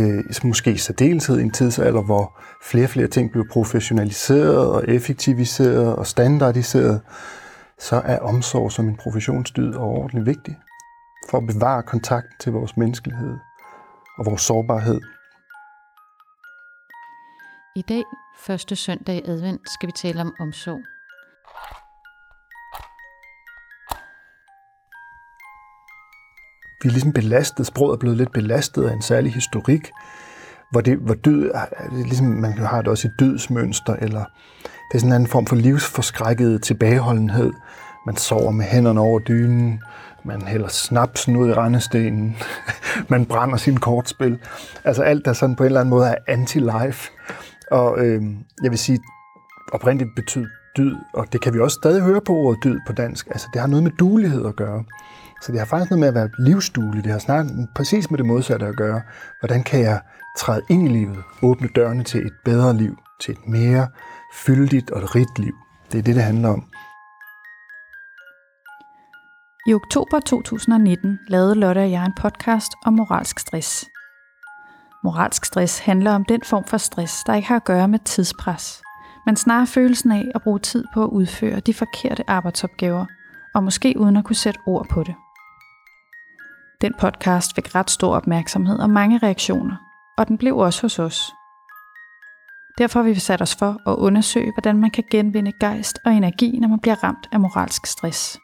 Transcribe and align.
øh, 0.00 0.24
måske 0.44 0.72
i 0.72 0.76
særdeleshed 0.76 1.38
i 1.38 1.42
en 1.42 1.50
tidsalder, 1.50 2.02
hvor 2.02 2.40
flere 2.62 2.86
og 2.86 2.90
flere 2.90 3.06
ting 3.06 3.32
blev 3.32 3.48
professionaliseret 3.48 4.66
og 4.66 4.84
effektiviseret 4.88 5.96
og 5.96 6.06
standardiseret, 6.06 7.00
så 7.78 7.96
er 7.96 8.18
omsorg 8.18 8.72
som 8.72 8.88
en 8.88 8.96
professionsdyd 8.96 9.74
overordentlig 9.74 10.26
vigtig 10.26 10.58
for 11.30 11.38
at 11.38 11.46
bevare 11.46 11.82
kontakten 11.82 12.36
til 12.40 12.52
vores 12.52 12.76
menneskelighed 12.76 13.36
og 14.18 14.26
vores 14.26 14.42
sårbarhed. 14.42 15.00
I 17.76 17.82
dag, 17.82 18.02
første 18.38 18.76
søndag 18.76 19.16
i 19.16 19.22
advent, 19.24 19.60
skal 19.70 19.86
vi 19.86 19.92
tale 19.92 20.20
om 20.20 20.34
omsorg. 20.40 20.80
Vi 26.82 26.88
er 26.88 26.92
ligesom 26.92 27.12
belastet, 27.12 27.66
sproget 27.66 27.92
er 27.92 27.98
blevet 27.98 28.18
lidt 28.18 28.32
belastet 28.32 28.88
af 28.88 28.92
en 28.92 29.02
særlig 29.02 29.32
historik, 29.32 29.90
hvor, 30.70 30.80
det, 30.80 30.98
hvor 30.98 31.14
død, 31.14 31.50
ligesom 31.92 32.26
man 32.26 32.52
har 32.52 32.82
det 32.82 32.88
også 32.88 33.08
i 33.08 33.10
dødsmønster, 33.18 33.96
eller 33.96 34.24
det 34.62 34.94
er 34.94 34.98
sådan 34.98 35.08
en 35.08 35.14
anden 35.14 35.28
form 35.28 35.46
for 35.46 35.56
livsforskrækket 35.56 36.62
tilbageholdenhed. 36.62 37.52
Man 38.06 38.16
sover 38.16 38.50
med 38.50 38.64
hænderne 38.64 39.00
over 39.00 39.18
dynen, 39.18 39.82
man 40.24 40.42
hælder 40.42 40.68
snapsen 40.68 41.36
ud 41.36 41.48
i 41.48 41.52
rendestenen, 41.52 42.36
man 43.08 43.26
brænder 43.26 43.56
sin 43.56 43.76
kortspil. 43.76 44.38
Altså 44.84 45.02
alt, 45.02 45.24
der 45.24 45.32
sådan 45.32 45.56
på 45.56 45.62
en 45.62 45.66
eller 45.66 45.80
anden 45.80 45.90
måde 45.90 46.06
er 46.06 46.14
anti-life. 46.28 47.10
Og 47.70 47.98
øh, 47.98 48.22
jeg 48.62 48.70
vil 48.70 48.78
sige, 48.78 48.98
oprindeligt 49.72 50.10
betyder 50.16 50.46
dyd, 50.76 50.96
og 51.14 51.26
det 51.32 51.42
kan 51.42 51.54
vi 51.54 51.60
også 51.60 51.78
stadig 51.82 52.02
høre 52.02 52.20
på 52.20 52.32
ordet 52.32 52.64
dyd 52.64 52.78
på 52.86 52.92
dansk. 52.92 53.26
Altså 53.26 53.48
det 53.52 53.60
har 53.60 53.68
noget 53.68 53.82
med 53.82 53.92
dulighed 53.98 54.46
at 54.46 54.56
gøre. 54.56 54.84
Så 55.42 55.52
det 55.52 55.58
har 55.58 55.66
faktisk 55.66 55.90
noget 55.90 56.00
med 56.00 56.08
at 56.08 56.14
være 56.14 56.30
livsduelig. 56.38 57.04
Det 57.04 57.12
har 57.12 57.18
snart 57.18 57.46
præcis 57.74 58.10
med 58.10 58.18
det 58.18 58.26
modsatte 58.26 58.66
at 58.66 58.76
gøre. 58.76 59.02
Hvordan 59.40 59.62
kan 59.62 59.80
jeg 59.80 60.00
træde 60.36 60.62
ind 60.70 60.88
i 60.88 60.90
livet, 60.90 61.18
åbne 61.42 61.68
dørene 61.76 62.04
til 62.04 62.26
et 62.26 62.32
bedre 62.44 62.76
liv, 62.76 62.98
til 63.20 63.32
et 63.32 63.48
mere 63.48 63.88
fyldigt 64.34 64.90
og 64.90 65.14
rigt 65.14 65.38
liv. 65.38 65.54
Det 65.92 65.98
er 65.98 66.02
det, 66.02 66.14
det 66.14 66.22
handler 66.22 66.48
om. 66.48 66.64
I 69.66 69.74
oktober 69.74 70.20
2019 70.20 71.18
lavede 71.28 71.54
Lotte 71.54 71.78
og 71.78 71.90
jeg 71.90 72.06
en 72.06 72.14
podcast 72.20 72.72
om 72.84 72.92
moralsk 72.92 73.38
stress. 73.38 73.84
Moralsk 75.04 75.44
stress 75.44 75.78
handler 75.78 76.12
om 76.12 76.24
den 76.24 76.42
form 76.44 76.64
for 76.64 76.76
stress, 76.76 77.24
der 77.26 77.34
ikke 77.34 77.48
har 77.48 77.56
at 77.56 77.64
gøre 77.64 77.88
med 77.88 77.98
tidspres, 77.98 78.82
men 79.26 79.36
snarere 79.36 79.66
følelsen 79.66 80.12
af 80.12 80.24
at 80.34 80.42
bruge 80.42 80.58
tid 80.58 80.84
på 80.94 81.04
at 81.04 81.08
udføre 81.08 81.60
de 81.60 81.74
forkerte 81.74 82.30
arbejdsopgaver, 82.30 83.06
og 83.54 83.64
måske 83.64 83.94
uden 83.98 84.16
at 84.16 84.24
kunne 84.24 84.36
sætte 84.36 84.60
ord 84.66 84.86
på 84.90 85.02
det. 85.02 85.14
Den 86.80 86.94
podcast 86.98 87.54
fik 87.54 87.74
ret 87.74 87.90
stor 87.90 88.16
opmærksomhed 88.16 88.78
og 88.78 88.90
mange 88.90 89.18
reaktioner, 89.18 89.76
og 90.18 90.28
den 90.28 90.38
blev 90.38 90.56
også 90.56 90.82
hos 90.82 90.98
os. 90.98 91.32
Derfor 92.78 93.02
har 93.02 93.08
vi 93.08 93.14
sat 93.14 93.42
os 93.42 93.56
for 93.56 93.90
at 93.90 93.96
undersøge, 93.96 94.52
hvordan 94.52 94.76
man 94.76 94.90
kan 94.90 95.04
genvinde 95.10 95.52
gejst 95.60 95.98
og 96.04 96.12
energi, 96.12 96.58
når 96.58 96.68
man 96.68 96.80
bliver 96.80 97.04
ramt 97.04 97.28
af 97.32 97.40
moralsk 97.40 97.86
stress. 97.86 98.38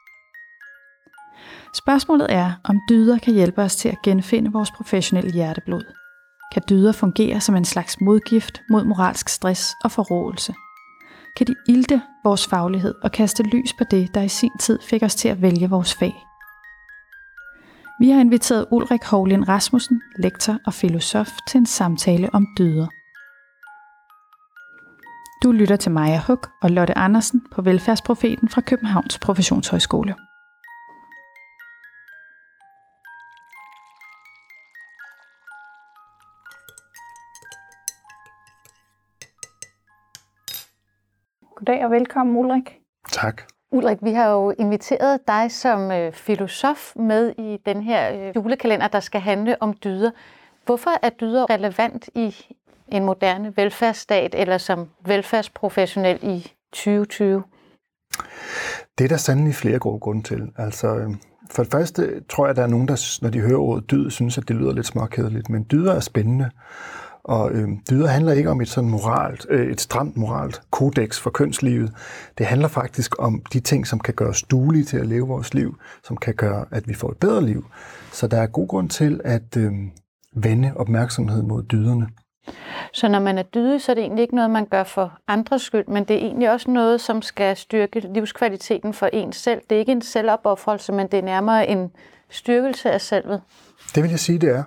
Spørgsmålet 1.75 2.27
er, 2.31 2.53
om 2.65 2.81
dyder 2.89 3.19
kan 3.19 3.35
hjælpe 3.35 3.63
os 3.63 3.77
til 3.77 3.89
at 3.89 4.03
genfinde 4.05 4.53
vores 4.53 4.71
professionelle 4.71 5.33
hjerteblod. 5.33 5.85
Kan 6.53 6.63
dyder 6.69 6.93
fungere 6.93 7.41
som 7.41 7.57
en 7.57 7.65
slags 7.65 8.01
modgift 8.01 8.63
mod 8.71 8.85
moralsk 8.85 9.29
stress 9.29 9.75
og 9.85 9.91
forråelse? 9.91 10.55
Kan 11.37 11.47
de 11.47 11.55
ilte 11.69 12.03
vores 12.25 12.47
faglighed 12.47 12.95
og 13.03 13.13
kaste 13.13 13.43
lys 13.43 13.73
på 13.79 13.85
det, 13.91 14.15
der 14.15 14.23
i 14.23 14.29
sin 14.29 14.59
tid 14.61 14.79
fik 14.83 15.03
os 15.03 15.15
til 15.15 15.29
at 15.29 15.43
vælge 15.43 15.71
vores 15.71 15.95
fag? 15.95 16.15
Vi 18.01 18.11
har 18.11 18.21
inviteret 18.21 18.67
Ulrik 18.71 19.05
Hovlind 19.05 19.49
Rasmussen, 19.49 20.03
lektor 20.19 20.59
og 20.67 20.75
filosof, 20.75 21.29
til 21.49 21.59
en 21.59 21.67
samtale 21.67 22.31
om 22.35 22.47
dyder. 22.59 22.87
Du 25.43 25.53
lytter 25.53 25.77
til 25.77 25.93
Maja 25.93 26.21
Huk 26.27 26.51
og 26.63 26.71
Lotte 26.71 26.99
Andersen 26.99 27.47
på 27.53 27.63
Velfærdsprofeten 27.63 28.49
fra 28.49 28.61
Københavns 28.61 29.19
Professionshøjskole. 29.19 30.15
Goddag 41.57 41.85
og 41.85 41.91
velkommen, 41.91 42.37
Ulrik. 42.37 42.79
Tak. 43.13 43.56
Ulrik, 43.71 43.99
vi 44.03 44.13
har 44.13 44.31
jo 44.31 44.55
inviteret 44.59 45.21
dig 45.29 45.53
som 45.53 45.91
øh, 45.91 46.13
filosof 46.13 46.97
med 46.97 47.33
i 47.39 47.59
den 47.67 47.83
her 47.83 48.13
øh, 48.13 48.37
julekalender, 48.37 48.89
der 48.89 49.01
skal 49.01 49.21
handle 49.21 49.63
om 49.63 49.75
dyder. 49.85 50.11
Hvorfor 50.67 50.91
er 51.03 51.11
dyder 51.11 51.51
relevant 51.51 52.09
i 52.15 52.35
en 52.89 53.05
moderne 53.05 53.57
velfærdsstat 53.57 54.35
eller 54.35 54.59
som 54.59 54.89
velfærdsprofessionel 55.07 56.19
i 56.23 56.53
2020? 56.73 57.43
Det 58.99 59.05
er 59.05 59.09
der 59.09 59.17
sandelig 59.17 59.55
flere 59.55 59.79
gode 59.79 60.01
grunde 60.01 60.23
til. 60.23 60.53
Altså, 60.57 60.97
øh, 60.97 61.11
for 61.51 61.63
det 61.63 61.73
første 61.73 62.21
tror 62.29 62.45
jeg, 62.45 62.51
at 62.51 62.57
der 62.57 62.63
er 62.63 62.67
nogen, 62.67 62.89
der, 62.89 63.19
når 63.23 63.31
de 63.31 63.41
hører 63.41 63.59
ordet 63.59 63.91
dyd, 63.91 64.11
synes, 64.11 64.39
at 64.39 64.49
det 64.49 64.57
lyder 64.57 64.73
lidt 64.73 64.87
småkedeligt, 64.87 65.51
men 65.51 65.67
dyder 65.71 65.95
er 65.95 66.01
spændende. 66.01 66.51
Og 67.27 67.53
øh, 67.53 67.69
dyder 67.91 68.07
handler 68.07 68.33
ikke 68.33 68.51
om 68.51 68.61
et 68.61 68.69
sådan 68.69 68.91
moralt, 68.91 69.47
øh, 69.51 69.71
et 69.73 69.81
stramt 69.81 70.17
moralt 70.17 70.61
kodex 70.71 71.21
for 71.21 71.31
kønslivet. 71.31 71.93
Det 72.39 72.47
handler 72.47 72.69
faktisk 72.69 73.23
om 73.23 73.43
de 73.53 73.61
ting, 73.61 73.87
som 73.87 74.01
kan 74.01 74.15
gøre 74.15 74.29
os 74.29 74.43
duelige 74.43 74.85
til 74.85 74.97
at 74.97 75.07
leve 75.07 75.27
vores 75.27 75.55
liv, 75.55 75.79
som 76.05 76.17
kan 76.17 76.35
gøre, 76.35 76.65
at 76.71 76.89
vi 76.89 76.95
får 76.95 77.11
et 77.11 77.17
bedre 77.17 77.43
liv. 77.43 77.67
Så 78.13 78.27
der 78.27 78.37
er 78.37 78.47
god 78.47 78.69
grund 78.69 78.89
til 78.91 79.21
at 79.25 79.57
øh, 79.57 79.73
vende 80.35 80.73
opmærksomhed 80.77 81.43
mod 81.43 81.63
dyderne. 81.63 82.09
Så 82.93 83.09
når 83.09 83.21
man 83.21 83.39
er 83.39 83.43
dydig, 83.43 83.83
så 83.83 83.93
er 83.93 83.95
det 83.95 84.03
egentlig 84.03 84.23
ikke 84.23 84.35
noget, 84.35 84.51
man 84.51 84.67
gør 84.67 84.85
for 84.85 85.19
andres 85.29 85.63
skyld, 85.63 85.87
men 85.87 86.05
det 86.05 86.17
er 86.17 86.21
egentlig 86.21 86.51
også 86.51 86.71
noget, 86.71 87.01
som 87.01 87.23
skal 87.23 87.57
styrke 87.57 88.01
livskvaliteten 88.15 88.95
for 88.95 89.07
en 89.07 89.33
selv. 89.33 89.61
Det 89.71 89.77
er 89.77 89.81
ikke 89.81 89.93
en 89.93 90.03
selvopoffrelse, 90.03 90.93
men 90.93 91.07
det 91.07 91.19
er 91.19 91.23
nærmere 91.23 91.69
en 91.69 91.91
styrkelse 92.31 92.91
af 92.91 93.01
selvet. 93.01 93.41
Det 93.95 94.03
vil 94.03 94.11
jeg 94.11 94.21
sige, 94.21 94.39
det 94.39 94.49
er. 94.49 94.63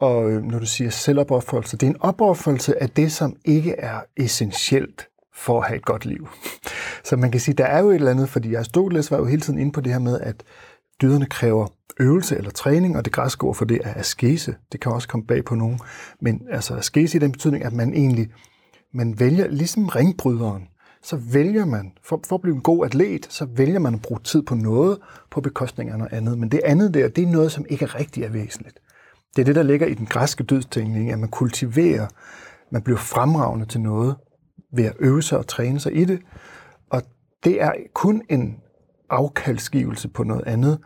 Og 0.00 0.30
øh, 0.30 0.42
når 0.42 0.58
du 0.58 0.66
siger 0.66 0.90
selvopoffrelse, 0.90 1.76
det 1.76 1.86
er 1.86 1.90
en 1.90 2.00
opoffrelse 2.00 2.82
af 2.82 2.90
det, 2.90 3.12
som 3.12 3.36
ikke 3.44 3.72
er 3.72 4.00
essentielt 4.16 5.08
for 5.34 5.60
at 5.60 5.66
have 5.66 5.76
et 5.76 5.84
godt 5.84 6.04
liv. 6.04 6.28
Så 7.08 7.16
man 7.16 7.30
kan 7.30 7.40
sige, 7.40 7.54
der 7.54 7.64
er 7.64 7.80
jo 7.80 7.90
et 7.90 7.94
eller 7.94 8.10
andet, 8.10 8.28
fordi 8.28 8.54
Aristoteles 8.54 9.10
var 9.10 9.18
jo 9.18 9.24
hele 9.24 9.42
tiden 9.42 9.58
inde 9.58 9.72
på 9.72 9.80
det 9.80 9.92
her 9.92 9.98
med, 9.98 10.20
at 10.20 10.42
dyderne 11.02 11.26
kræver 11.26 11.66
øvelse 12.00 12.36
eller 12.36 12.50
træning, 12.50 12.96
og 12.96 13.04
det 13.04 13.12
græske 13.12 13.44
ord 13.44 13.54
for 13.54 13.64
det 13.64 13.80
er 13.84 13.94
askese. 13.94 14.54
Det 14.72 14.80
kan 14.80 14.92
også 14.92 15.08
komme 15.08 15.26
bag 15.26 15.44
på 15.44 15.54
nogen. 15.54 15.80
Men 16.20 16.42
altså 16.50 16.74
askese 16.74 17.16
i 17.16 17.20
den 17.20 17.32
betydning, 17.32 17.64
at 17.64 17.72
man 17.72 17.94
egentlig 17.94 18.28
man 18.94 19.20
vælger, 19.20 19.48
ligesom 19.48 19.86
ringbryderen, 19.86 20.68
så 21.02 21.16
vælger 21.16 21.64
man, 21.64 21.92
for, 22.02 22.20
for 22.28 22.36
at 22.36 22.42
blive 22.42 22.54
en 22.54 22.62
god 22.62 22.86
atlet, 22.86 23.26
så 23.30 23.44
vælger 23.44 23.78
man 23.78 23.94
at 23.94 24.02
bruge 24.02 24.20
tid 24.24 24.42
på 24.42 24.54
noget 24.54 24.98
på 25.30 25.40
bekostning 25.40 25.90
af 25.90 25.98
noget 25.98 26.12
andet. 26.12 26.38
Men 26.38 26.48
det 26.48 26.60
andet 26.64 26.94
der, 26.94 27.08
det 27.08 27.24
er 27.24 27.28
noget, 27.28 27.52
som 27.52 27.66
ikke 27.68 27.86
rigtig 27.86 28.22
er 28.22 28.28
væsentligt. 28.28 28.78
Det 29.36 29.42
er 29.42 29.44
det, 29.44 29.54
der 29.54 29.62
ligger 29.62 29.86
i 29.86 29.94
den 29.94 30.06
græske 30.06 30.44
dødstænkning, 30.44 31.10
at 31.10 31.18
man 31.18 31.28
kultiverer, 31.28 32.06
man 32.70 32.82
bliver 32.82 32.98
fremragende 32.98 33.66
til 33.66 33.80
noget 33.80 34.16
ved 34.72 34.84
at 34.84 34.94
øve 34.98 35.22
sig 35.22 35.38
og 35.38 35.46
træne 35.46 35.80
sig 35.80 35.96
i 35.96 36.04
det. 36.04 36.20
Og 36.90 37.02
det 37.44 37.62
er 37.62 37.72
kun 37.94 38.22
en 38.30 38.56
afkaldsgivelse 39.10 40.08
på 40.08 40.24
noget 40.24 40.44
andet, 40.46 40.78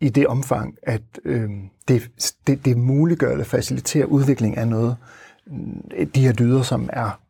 i 0.00 0.08
det 0.08 0.26
omfang, 0.26 0.76
at 0.82 1.02
øh, 1.24 1.50
det, 1.88 2.10
det, 2.46 2.64
det 2.64 2.76
muliggør 2.76 3.32
eller 3.32 3.44
faciliterer 3.44 4.06
udvikling 4.06 4.56
af 4.56 4.68
noget, 4.68 4.96
de 6.14 6.20
her 6.20 6.32
dyder, 6.32 6.62
som 6.62 6.90
er 6.92 7.20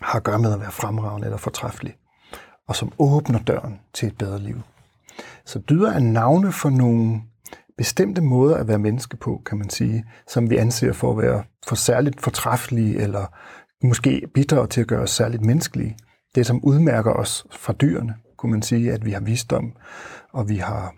har 0.00 0.16
at 0.16 0.24
gøre 0.24 0.38
med 0.38 0.52
at 0.52 0.60
være 0.60 0.70
fremragende 0.70 1.26
eller 1.26 1.36
fortræffelig, 1.36 1.96
og 2.68 2.76
som 2.76 2.92
åbner 2.98 3.38
døren 3.38 3.80
til 3.92 4.08
et 4.08 4.18
bedre 4.18 4.38
liv. 4.38 4.60
Så 5.44 5.58
dyder 5.58 5.92
er 5.92 5.98
navne 5.98 6.52
for 6.52 6.70
nogle 6.70 7.22
bestemte 7.80 8.20
måder 8.20 8.56
at 8.56 8.68
være 8.68 8.78
menneske 8.78 9.16
på, 9.16 9.42
kan 9.46 9.58
man 9.58 9.70
sige, 9.70 10.04
som 10.28 10.50
vi 10.50 10.56
anser 10.56 10.92
for 10.92 11.10
at 11.10 11.18
være 11.18 11.42
for 11.68 11.74
særligt 11.74 12.20
fortræffelige, 12.20 12.98
eller 12.98 13.26
måske 13.86 14.22
bidrager 14.34 14.66
til 14.66 14.80
at 14.80 14.86
gøre 14.86 15.02
os 15.02 15.10
særligt 15.10 15.44
menneskelige. 15.44 15.96
Det, 16.34 16.46
som 16.46 16.64
udmærker 16.64 17.12
os 17.12 17.46
fra 17.50 17.72
dyrene, 17.72 18.14
kunne 18.36 18.52
man 18.52 18.62
sige, 18.62 18.92
at 18.92 19.04
vi 19.04 19.10
har 19.10 19.20
visdom, 19.20 19.72
og 20.32 20.48
vi 20.48 20.56
har 20.56 20.94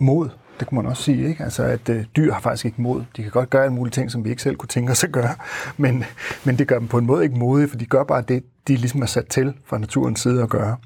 mod. 0.00 0.30
Det 0.60 0.68
kunne 0.68 0.76
man 0.76 0.86
også 0.86 1.02
sige, 1.02 1.28
ikke? 1.28 1.44
Altså, 1.44 1.62
at 1.62 1.88
øh, 1.88 2.04
dyr 2.16 2.32
har 2.32 2.40
faktisk 2.40 2.64
ikke 2.64 2.82
mod. 2.82 3.04
De 3.16 3.22
kan 3.22 3.30
godt 3.30 3.50
gøre 3.50 3.62
alle 3.62 3.74
mulige 3.74 3.92
ting, 3.92 4.10
som 4.10 4.24
vi 4.24 4.30
ikke 4.30 4.42
selv 4.42 4.56
kunne 4.56 4.68
tænke 4.68 4.92
os 4.92 5.04
at 5.04 5.12
gøre, 5.12 5.34
men, 5.82 6.04
men 6.44 6.58
det 6.58 6.68
gør 6.68 6.78
dem 6.78 6.88
på 6.88 6.98
en 6.98 7.06
måde 7.06 7.24
ikke 7.24 7.36
modige, 7.36 7.68
for 7.68 7.76
de 7.76 7.86
gør 7.86 8.04
bare 8.04 8.22
det, 8.22 8.44
de 8.68 8.76
ligesom 8.76 9.02
er 9.02 9.06
sat 9.06 9.26
til 9.26 9.54
fra 9.64 9.78
naturens 9.78 10.20
side 10.20 10.42
at 10.42 10.50
gøre. 10.50 10.76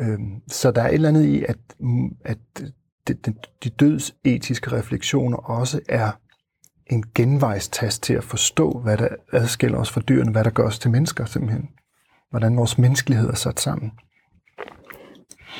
Øhm, 0.00 0.40
så 0.48 0.70
der 0.70 0.82
er 0.82 0.88
et 0.88 0.94
eller 0.94 1.08
andet 1.08 1.24
i, 1.24 1.44
at, 1.48 1.58
at 2.24 2.38
de, 3.08 3.14
de, 3.14 3.34
de 3.64 3.70
dødsetiske 3.70 4.72
refleksioner 4.72 5.36
også 5.36 5.80
er 5.88 6.10
en 6.86 7.04
genvejstast 7.14 8.02
til 8.02 8.14
at 8.14 8.24
forstå, 8.24 8.70
hvad 8.70 8.96
der 8.96 9.08
adskiller 9.32 9.78
os 9.78 9.90
fra 9.90 10.00
dyrene, 10.00 10.32
hvad 10.32 10.44
der 10.44 10.50
gør 10.50 10.66
os 10.66 10.78
til 10.78 10.90
mennesker 10.90 11.24
simpelthen. 11.24 11.68
Hvordan 12.30 12.56
vores 12.56 12.78
menneskelighed 12.78 13.28
er 13.28 13.34
sat 13.34 13.60
sammen. 13.60 13.92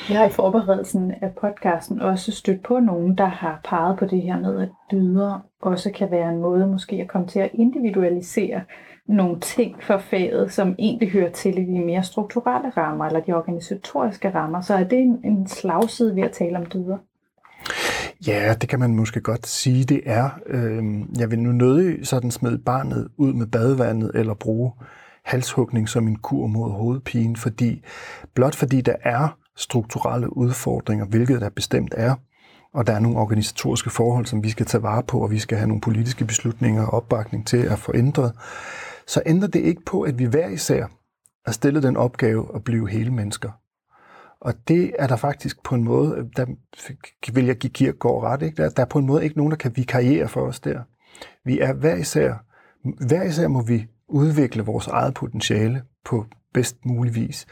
Jeg 0.09 0.17
har 0.17 0.25
i 0.25 0.29
forberedelsen 0.29 1.11
af 1.21 1.31
podcasten 1.41 2.01
også 2.01 2.31
stødt 2.31 2.63
på 2.63 2.79
nogen, 2.79 3.17
der 3.17 3.25
har 3.25 3.59
peget 3.63 3.99
på 3.99 4.05
det 4.05 4.21
her 4.21 4.39
med, 4.39 4.61
at 4.61 4.69
dyder 4.91 5.39
også 5.61 5.91
kan 5.91 6.11
være 6.11 6.29
en 6.29 6.41
måde 6.41 6.67
måske 6.67 6.95
at 6.95 7.07
komme 7.07 7.27
til 7.27 7.39
at 7.39 7.51
individualisere 7.53 8.61
nogle 9.07 9.39
ting 9.39 9.83
for 9.83 9.97
faget, 9.97 10.51
som 10.51 10.75
egentlig 10.79 11.11
hører 11.11 11.31
til 11.31 11.57
i 11.57 11.65
de 11.65 11.79
mere 11.79 12.03
strukturelle 12.03 12.69
rammer, 12.69 13.05
eller 13.05 13.19
de 13.19 13.33
organisatoriske 13.33 14.33
rammer. 14.33 14.61
Så 14.61 14.73
er 14.73 14.83
det 14.83 14.99
en, 14.99 15.19
en 15.23 15.47
slagside 15.47 16.15
ved 16.15 16.23
at 16.23 16.31
tale 16.31 16.57
om 16.57 16.65
dyder? 16.65 16.97
Ja, 18.27 18.55
det 18.61 18.69
kan 18.69 18.79
man 18.79 18.95
måske 18.95 19.21
godt 19.21 19.47
sige, 19.47 19.83
det 19.83 20.01
er. 20.05 20.29
Øh, 20.47 20.83
jeg 21.17 21.31
vil 21.31 21.39
nu 21.39 21.51
nødig 21.51 22.07
sådan 22.07 22.31
smide 22.31 22.57
barnet 22.57 23.07
ud 23.17 23.33
med 23.33 23.47
badevandet 23.47 24.11
eller 24.15 24.33
bruge 24.33 24.71
halshugning 25.25 25.89
som 25.89 26.07
en 26.07 26.15
kur 26.15 26.47
mod 26.47 26.71
hovedpine, 26.71 27.35
fordi 27.35 27.83
blot 28.33 28.55
fordi 28.55 28.81
der 28.81 28.95
er 29.01 29.37
strukturelle 29.55 30.37
udfordringer, 30.37 31.05
hvilket 31.05 31.41
der 31.41 31.49
bestemt 31.49 31.93
er, 31.97 32.15
og 32.73 32.87
der 32.87 32.93
er 32.93 32.99
nogle 32.99 33.17
organisatoriske 33.17 33.89
forhold, 33.89 34.25
som 34.25 34.43
vi 34.43 34.49
skal 34.49 34.65
tage 34.65 34.83
vare 34.83 35.03
på, 35.03 35.19
og 35.19 35.31
vi 35.31 35.39
skal 35.39 35.57
have 35.57 35.67
nogle 35.67 35.81
politiske 35.81 36.25
beslutninger 36.25 36.85
og 36.85 36.93
opbakning 36.93 37.47
til 37.47 37.57
at 37.57 37.79
få 37.79 37.91
ændret, 37.95 38.31
så 39.07 39.21
ændrer 39.25 39.47
det 39.47 39.59
ikke 39.59 39.85
på, 39.85 40.01
at 40.01 40.19
vi 40.19 40.25
hver 40.25 40.47
især 40.47 40.85
er 41.45 41.51
stillet 41.51 41.83
den 41.83 41.97
opgave 41.97 42.47
at 42.55 42.63
blive 42.63 42.89
hele 42.89 43.11
mennesker. 43.11 43.62
Og 44.43 44.53
det 44.67 44.91
er 44.99 45.07
der 45.07 45.15
faktisk 45.15 45.63
på 45.63 45.75
en 45.75 45.83
måde, 45.83 46.29
der 46.35 46.45
vil 47.33 47.45
jeg 47.45 47.55
give 47.55 47.73
Kierkegaard 47.73 48.23
ret, 48.23 48.41
ikke? 48.41 48.63
Der, 48.63 48.69
der 48.69 48.81
er 48.81 48.87
på 48.87 48.99
en 48.99 49.05
måde 49.05 49.23
ikke 49.23 49.37
nogen, 49.37 49.51
der 49.51 49.57
kan 49.57 49.71
vikariere 49.75 50.27
for 50.27 50.41
os 50.41 50.59
der. 50.59 50.79
Vi 51.45 51.59
er 51.59 51.73
hver 51.73 51.95
især, 51.95 52.33
hver 53.07 53.23
især 53.23 53.47
må 53.47 53.61
vi 53.61 53.87
udvikle 54.07 54.63
vores 54.63 54.87
eget 54.87 55.13
potentiale 55.13 55.81
på 56.05 56.25
bedst 56.53 56.85
mulig 56.85 57.15
vis. 57.15 57.45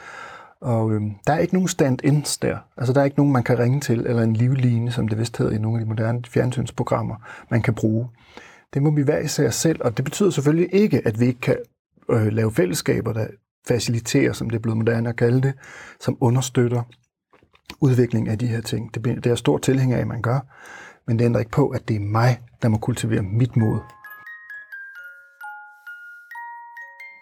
Og 0.62 0.92
øhm, 0.92 1.12
der 1.28 1.34
er 1.34 1.40
ikke 1.40 1.54
nogen 1.54 1.68
stand-ins 1.68 2.38
der. 2.38 2.58
Altså 2.78 2.94
der 2.94 3.02
er 3.02 3.06
ikke 3.06 3.18
nogen, 3.18 3.34
man 3.34 3.44
kan 3.44 3.60
ringe 3.60 3.80
til, 3.80 4.00
eller 4.00 4.24
en 4.24 4.34
livline, 4.34 4.92
som 4.92 5.08
det 5.08 5.18
vist 5.18 5.38
hedder 5.38 5.52
i 5.52 5.58
nogle 5.58 5.80
af 5.80 5.86
de 5.86 5.90
moderne 5.90 6.22
fjernsynsprogrammer, 6.28 7.16
man 7.52 7.62
kan 7.62 7.74
bruge. 7.74 8.08
Det 8.74 8.84
må 8.84 8.92
vi 8.92 9.02
hver 9.02 9.20
især 9.20 9.50
selv, 9.50 9.82
og 9.84 9.98
det 9.98 10.06
betyder 10.06 10.30
selvfølgelig 10.30 10.70
ikke, 10.74 11.08
at 11.08 11.20
vi 11.20 11.26
ikke 11.26 11.40
kan 11.40 11.58
øh, 12.10 12.28
lave 12.28 12.52
fællesskaber, 12.52 13.14
der 13.14 13.28
faciliterer, 13.68 14.34
som 14.34 14.50
det 14.50 14.58
er 14.58 14.62
blevet 14.62 14.78
moderne 14.78 15.10
at 15.10 15.16
kalde 15.16 15.42
det, 15.42 15.54
som 16.00 16.18
understøtter 16.22 16.84
udvikling 17.82 18.30
af 18.30 18.40
de 18.40 18.48
her 18.48 18.62
ting. 18.62 18.96
Det, 18.96 19.06
det 19.06 19.26
er 19.26 19.30
jeg 19.30 19.38
stor 19.38 19.58
tilhænger 19.58 19.98
af, 19.98 20.02
at 20.02 20.08
man 20.08 20.22
gør, 20.22 20.40
men 21.08 21.20
det 21.20 21.26
ændrer 21.26 21.40
ikke 21.40 21.52
på, 21.52 21.70
at 21.70 21.88
det 21.88 21.96
er 21.96 22.00
mig, 22.00 22.42
der 22.62 22.70
må 22.70 22.78
kultivere 22.78 23.22
mit 23.22 23.58
mod. 23.58 23.80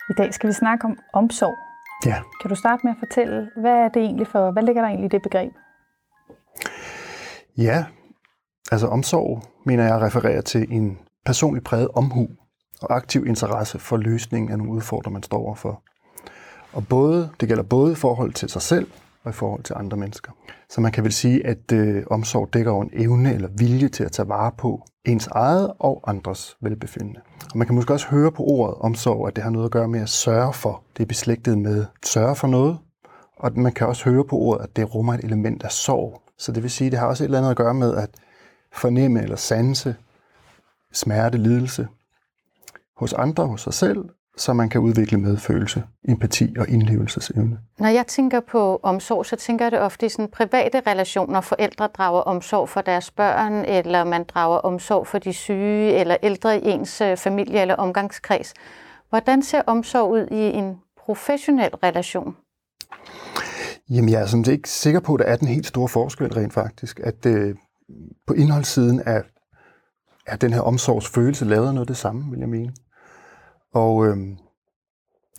I 0.09 0.13
dag 0.18 0.33
skal 0.33 0.47
vi 0.47 0.53
snakke 0.53 0.86
om 0.86 0.97
omsorg. 1.13 1.57
Ja. 2.06 2.21
Kan 2.41 2.50
du 2.50 2.56
starte 2.56 2.81
med 2.83 2.91
at 2.91 2.97
fortælle, 3.00 3.50
hvad 3.57 3.71
er 3.71 3.89
det 3.89 4.01
egentlig 4.01 4.27
for, 4.27 4.51
hvad 4.51 4.63
ligger 4.63 4.81
der 4.81 4.89
egentlig 4.89 5.06
i 5.06 5.15
det 5.15 5.21
begreb? 5.21 5.53
Ja, 7.57 7.86
altså 8.71 8.88
omsorg, 8.88 9.44
mener 9.65 9.83
jeg, 9.83 10.01
refererer 10.01 10.41
til 10.41 10.68
en 10.69 11.00
personlig 11.25 11.63
præget 11.63 11.88
omhu 11.95 12.27
og 12.81 12.95
aktiv 12.95 13.25
interesse 13.25 13.80
for 13.80 13.97
løsningen 13.97 14.51
af 14.51 14.57
nogle 14.57 14.74
udfordringer, 14.74 15.13
man 15.13 15.24
står 15.24 15.38
overfor. 15.38 15.83
Og 16.74 16.88
både, 16.88 17.30
det 17.39 17.48
gælder 17.48 17.63
både 17.63 17.92
i 17.92 17.95
forhold 17.95 18.33
til 18.33 18.50
sig 18.50 18.62
selv 18.62 18.88
og 19.24 19.30
i 19.30 19.33
forhold 19.33 19.63
til 19.63 19.75
andre 19.77 19.98
mennesker. 19.98 20.31
Så 20.69 20.81
man 20.81 20.92
kan 20.92 21.04
vel 21.04 21.13
sige, 21.13 21.48
at 21.48 21.71
øh, 21.71 22.04
omsorg 22.07 22.54
dækker 22.54 22.71
over 22.71 22.83
en 22.83 22.92
evne 22.94 23.33
eller 23.33 23.50
vilje 23.57 23.89
til 23.89 24.04
at 24.04 24.12
tage 24.12 24.30
vare 24.30 24.51
på 24.57 24.86
ens 25.06 25.27
eget 25.27 25.71
og 25.80 26.04
andres 26.07 26.57
velbefindende. 26.62 27.21
Og 27.51 27.57
man 27.57 27.68
kan 27.68 27.75
måske 27.75 27.94
også 27.94 28.07
høre 28.07 28.31
på 28.31 28.44
ordet 28.44 28.75
omsorg, 28.75 29.27
at 29.27 29.36
det 29.36 29.44
har 29.44 29.51
noget 29.51 29.66
at 29.66 29.71
gøre 29.71 29.88
med 29.88 30.01
at 30.01 30.10
sørge 30.10 30.54
for. 30.54 30.83
Det 30.98 31.04
er 31.04 31.07
beslægtet 31.07 31.57
med 31.57 31.86
sørge 32.06 32.36
for 32.36 32.48
noget, 32.48 32.77
og 33.38 33.51
man 33.56 33.72
kan 33.72 33.88
også 33.88 34.10
høre 34.10 34.24
på 34.24 34.36
ordet, 34.36 34.63
at 34.63 34.75
det 34.75 34.95
rummer 34.95 35.13
et 35.13 35.24
element 35.24 35.63
af 35.63 35.72
sorg. 35.72 36.22
Så 36.38 36.51
det 36.51 36.63
vil 36.63 36.72
sige, 36.72 36.86
at 36.86 36.92
det 36.92 37.00
har 37.00 37.07
også 37.07 37.24
et 37.24 37.25
eller 37.25 37.38
andet 37.38 37.51
at 37.51 37.57
gøre 37.57 37.74
med 37.74 37.95
at 37.95 38.10
fornemme 38.74 39.24
eller 39.24 39.36
sanse 39.36 39.95
smerte, 40.94 41.38
lidelse 41.38 41.88
hos 42.98 43.13
andre, 43.13 43.48
hos 43.48 43.62
sig 43.62 43.74
selv, 43.74 44.10
så 44.39 44.53
man 44.53 44.69
kan 44.69 44.81
udvikle 44.81 45.18
medfølelse, 45.18 45.83
empati 46.07 46.56
og 46.59 46.69
indlevelsesevne. 46.69 47.59
Når 47.80 47.88
jeg 47.88 48.07
tænker 48.07 48.39
på 48.39 48.80
omsorg, 48.83 49.25
så 49.25 49.36
tænker 49.36 49.65
jeg 49.65 49.71
det 49.71 49.80
ofte 49.80 50.06
i 50.06 50.09
sådan 50.09 50.27
private 50.31 50.81
relationer. 50.88 51.41
Forældre 51.41 51.88
drager 51.88 52.21
omsorg 52.21 52.69
for 52.69 52.81
deres 52.81 53.12
børn, 53.12 53.53
eller 53.53 54.03
man 54.03 54.24
drager 54.24 54.57
omsorg 54.57 55.07
for 55.07 55.18
de 55.18 55.33
syge, 55.33 55.94
eller 55.94 56.18
ældre 56.24 56.59
i 56.59 56.69
ens 56.69 57.01
øh, 57.01 57.18
familie 57.18 57.62
eller 57.62 57.75
omgangskreds. 57.75 58.53
Hvordan 59.09 59.44
ser 59.44 59.62
omsorg 59.68 60.12
ud 60.12 60.27
i 60.31 60.57
en 60.57 60.77
professionel 61.06 61.75
relation? 61.75 62.36
Jamen, 63.89 64.09
jeg 64.09 64.21
er 64.21 64.25
sådan 64.25 64.51
ikke 64.51 64.69
sikker 64.69 65.00
på, 65.00 65.13
at 65.13 65.19
der 65.19 65.25
er 65.25 65.36
den 65.36 65.47
helt 65.47 65.68
store 65.68 65.89
forskel 65.89 66.33
rent 66.33 66.53
faktisk. 66.53 67.00
At 67.03 67.25
øh, 67.25 67.56
på 68.27 68.33
indholdssiden 68.33 69.01
er, 69.06 69.21
er 70.27 70.36
den 70.36 70.53
her 70.53 70.62
omsorgsfølelse 70.62 71.45
lavet 71.45 71.74
noget 71.74 71.80
af 71.80 71.88
det 71.88 71.97
samme, 71.97 72.31
vil 72.31 72.39
jeg 72.39 72.50
mene. 72.50 72.74
Og 73.74 74.07
øh, 74.07 74.18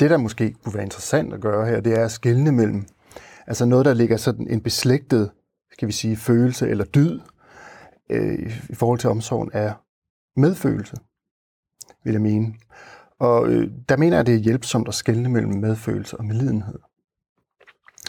det, 0.00 0.11
der 0.11 0.17
måske 0.17 0.53
kunne 0.53 0.75
være 0.75 0.82
interessant 0.82 1.32
at 1.32 1.41
gøre 1.41 1.67
her, 1.67 1.81
det 1.81 1.99
er 1.99 2.05
at 2.05 2.12
skille 2.12 2.53
mellem 2.53 2.87
altså 3.47 3.65
noget, 3.65 3.87
der 3.87 3.94
ligger 3.94 4.17
sådan 4.17 4.47
en 4.50 4.61
beslægtet, 4.61 5.31
skal 5.73 5.88
vi 5.88 5.93
sige, 5.93 6.17
følelse 6.17 6.69
eller 6.69 6.85
dyd 6.85 7.21
øh, 8.11 8.61
i 8.69 8.75
forhold 8.75 8.99
til 8.99 9.11
omsorgen, 9.11 9.50
er 9.53 9.73
medfølelse, 10.37 10.97
vil 12.05 12.12
jeg 12.12 12.23
mene. 12.23 12.55
Og 13.19 13.49
øh, 13.49 13.71
der 13.88 13.97
mener 13.97 14.17
jeg, 14.17 14.21
at 14.21 14.27
det 14.27 14.35
er 14.35 14.38
hjælpsomt 14.38 14.88
at 14.88 14.94
skelne 14.94 15.29
mellem 15.29 15.53
medfølelse 15.53 16.17
og 16.19 16.25
medlidenhed. 16.25 16.79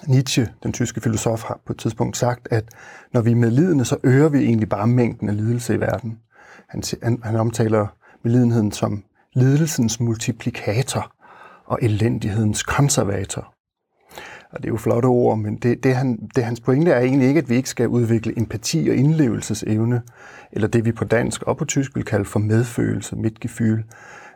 Nietzsche, 0.08 0.54
den 0.64 0.74
tyske 0.74 1.02
filosof, 1.02 1.44
har 1.44 1.60
på 1.66 1.74
et 1.74 1.80
tidspunkt 1.80 2.18
sagt, 2.18 2.48
at 2.52 2.66
når 3.14 3.22
vi 3.22 3.32
er 3.32 3.36
medlidende, 3.36 3.86
så 3.86 3.98
øger 4.04 4.30
vi 4.30 4.40
egentlig 4.40 4.70
bare 4.70 4.88
mængden 4.88 5.30
af 5.30 5.38
lidelse 5.38 5.76
i 5.76 5.80
verden. 5.80 6.20
Han, 6.68 6.84
han, 7.04 7.20
han 7.24 7.36
omtaler 7.36 7.88
medlidenheden 8.24 8.72
som 8.72 9.04
lidelsens 9.36 10.00
multiplikator 10.00 11.12
og 11.66 11.80
elendighedens 11.82 12.64
konservator. 12.64 13.54
Og 14.52 14.58
det 14.58 14.66
er 14.66 14.70
jo 14.70 14.78
flotte 14.78 15.06
ord, 15.06 15.38
men 15.38 15.56
det, 15.56 15.84
det, 15.84 15.96
han, 15.96 16.30
det 16.36 16.44
hans 16.44 16.60
pointe 16.60 16.92
er 16.92 17.00
egentlig 17.00 17.28
ikke, 17.28 17.38
at 17.38 17.50
vi 17.50 17.56
ikke 17.56 17.70
skal 17.70 17.88
udvikle 17.88 18.38
empati 18.38 18.88
og 18.90 18.96
indlevelsesevne, 18.96 20.02
eller 20.52 20.68
det 20.68 20.86
vi 20.86 20.92
på 20.92 21.06
dansk 21.06 21.44
og 21.44 21.58
på 21.58 21.66
tysk 21.66 21.96
vil 21.96 22.06
kalde 22.06 22.26
for 22.26 22.40
medfølelse, 22.40 23.16
midtgefühl, 23.16 23.84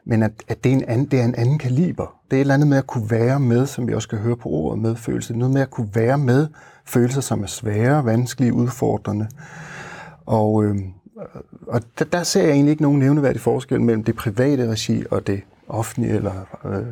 men 0.06 0.24
at, 0.24 0.32
at 0.48 0.64
det, 0.64 0.70
er 0.70 0.76
en 0.76 0.84
anden, 0.88 1.06
det 1.06 1.20
er 1.20 1.26
en 1.26 1.36
anden 1.36 1.58
kaliber. 1.58 2.20
Det 2.32 2.34
er 2.34 2.38
et 2.38 2.42
eller 2.42 2.54
andet 2.54 2.68
med 2.68 2.78
at 2.78 2.88
kunne 2.88 3.12
være 3.12 3.40
med, 3.40 3.66
som 3.66 3.88
vi 3.88 3.94
også 3.94 4.06
skal 4.06 4.20
høre 4.20 4.38
på 4.38 4.50
ordet 4.50 4.82
medfølelse. 4.82 5.38
Noget 5.38 5.54
med 5.54 5.62
at 5.62 5.70
kunne 5.70 5.90
være 5.94 6.18
med 6.18 6.48
følelser, 6.86 7.22
som 7.22 7.44
er 7.44 7.48
svære, 7.48 8.06
vanskelige, 8.06 8.54
udfordrende. 8.54 9.28
Og, 10.26 10.64
øh, 10.64 10.76
og 11.68 11.82
der, 12.00 12.06
der 12.06 12.24
ser 12.24 12.42
jeg 12.42 12.52
egentlig 12.52 12.72
ikke 12.72 12.84
nogen 12.84 13.00
nævneværdig 13.00 13.42
forskel 13.42 13.82
mellem 13.82 14.04
det 14.04 14.16
private 14.16 14.72
regi 14.72 15.04
og 15.12 15.28
det 15.28 15.42
offentlige 15.68 16.14
eller 16.16 16.34
øh, 16.66 16.86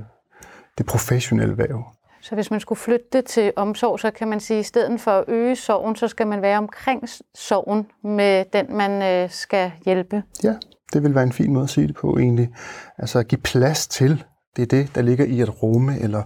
det 0.78 0.86
professionelle 0.86 1.58
værv. 1.58 1.84
Så 2.22 2.36
hvis 2.36 2.52
man 2.52 2.60
skulle 2.60 2.80
flytte 2.80 3.06
det 3.14 3.26
til 3.26 3.54
omsorg, 3.56 4.00
så 4.00 4.12
kan 4.12 4.28
man 4.28 4.40
sige, 4.40 4.58
at 4.58 4.66
i 4.66 4.68
stedet 4.68 5.02
for 5.02 5.12
at 5.12 5.24
øge 5.28 5.56
sorgen, 5.56 5.96
så 5.96 6.08
skal 6.08 6.28
man 6.28 6.42
være 6.42 6.58
omkring 6.58 7.10
sorgen 7.36 7.88
med 8.04 8.46
den, 8.54 8.78
man 8.78 9.02
øh, 9.02 9.30
skal 9.30 9.72
hjælpe. 9.86 10.24
Ja, 10.44 10.56
det 10.94 11.04
vil 11.04 11.16
være 11.16 11.24
en 11.24 11.34
fin 11.34 11.54
måde 11.54 11.64
at 11.64 11.70
sige 11.70 11.88
det 11.88 11.96
på 11.96 12.18
egentlig. 12.18 12.50
Altså 12.98 13.20
at 13.20 13.28
give 13.28 13.42
plads 13.42 13.88
til, 13.88 14.24
det 14.56 14.62
er 14.62 14.66
det, 14.66 14.96
der 14.96 15.02
ligger 15.02 15.26
i 15.26 15.42
at 15.42 15.64
rumme 15.64 16.00
eller 16.00 16.24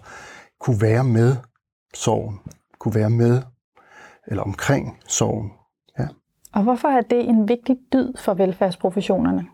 kunne 0.59 0.81
være 0.81 1.03
med 1.03 1.35
sorgen. 1.93 2.39
Kunne 2.79 2.95
være 2.95 3.09
med 3.09 3.41
eller 4.27 4.43
omkring 4.43 4.99
sorgen. 5.07 5.51
Og 6.57 6.63
hvorfor 6.63 6.87
er 6.87 7.01
det 7.01 7.29
en 7.29 7.47
vigtig 7.47 7.77
dyd 7.93 8.13
for 8.19 8.33
velfærdsprofessionerne? 8.33 9.45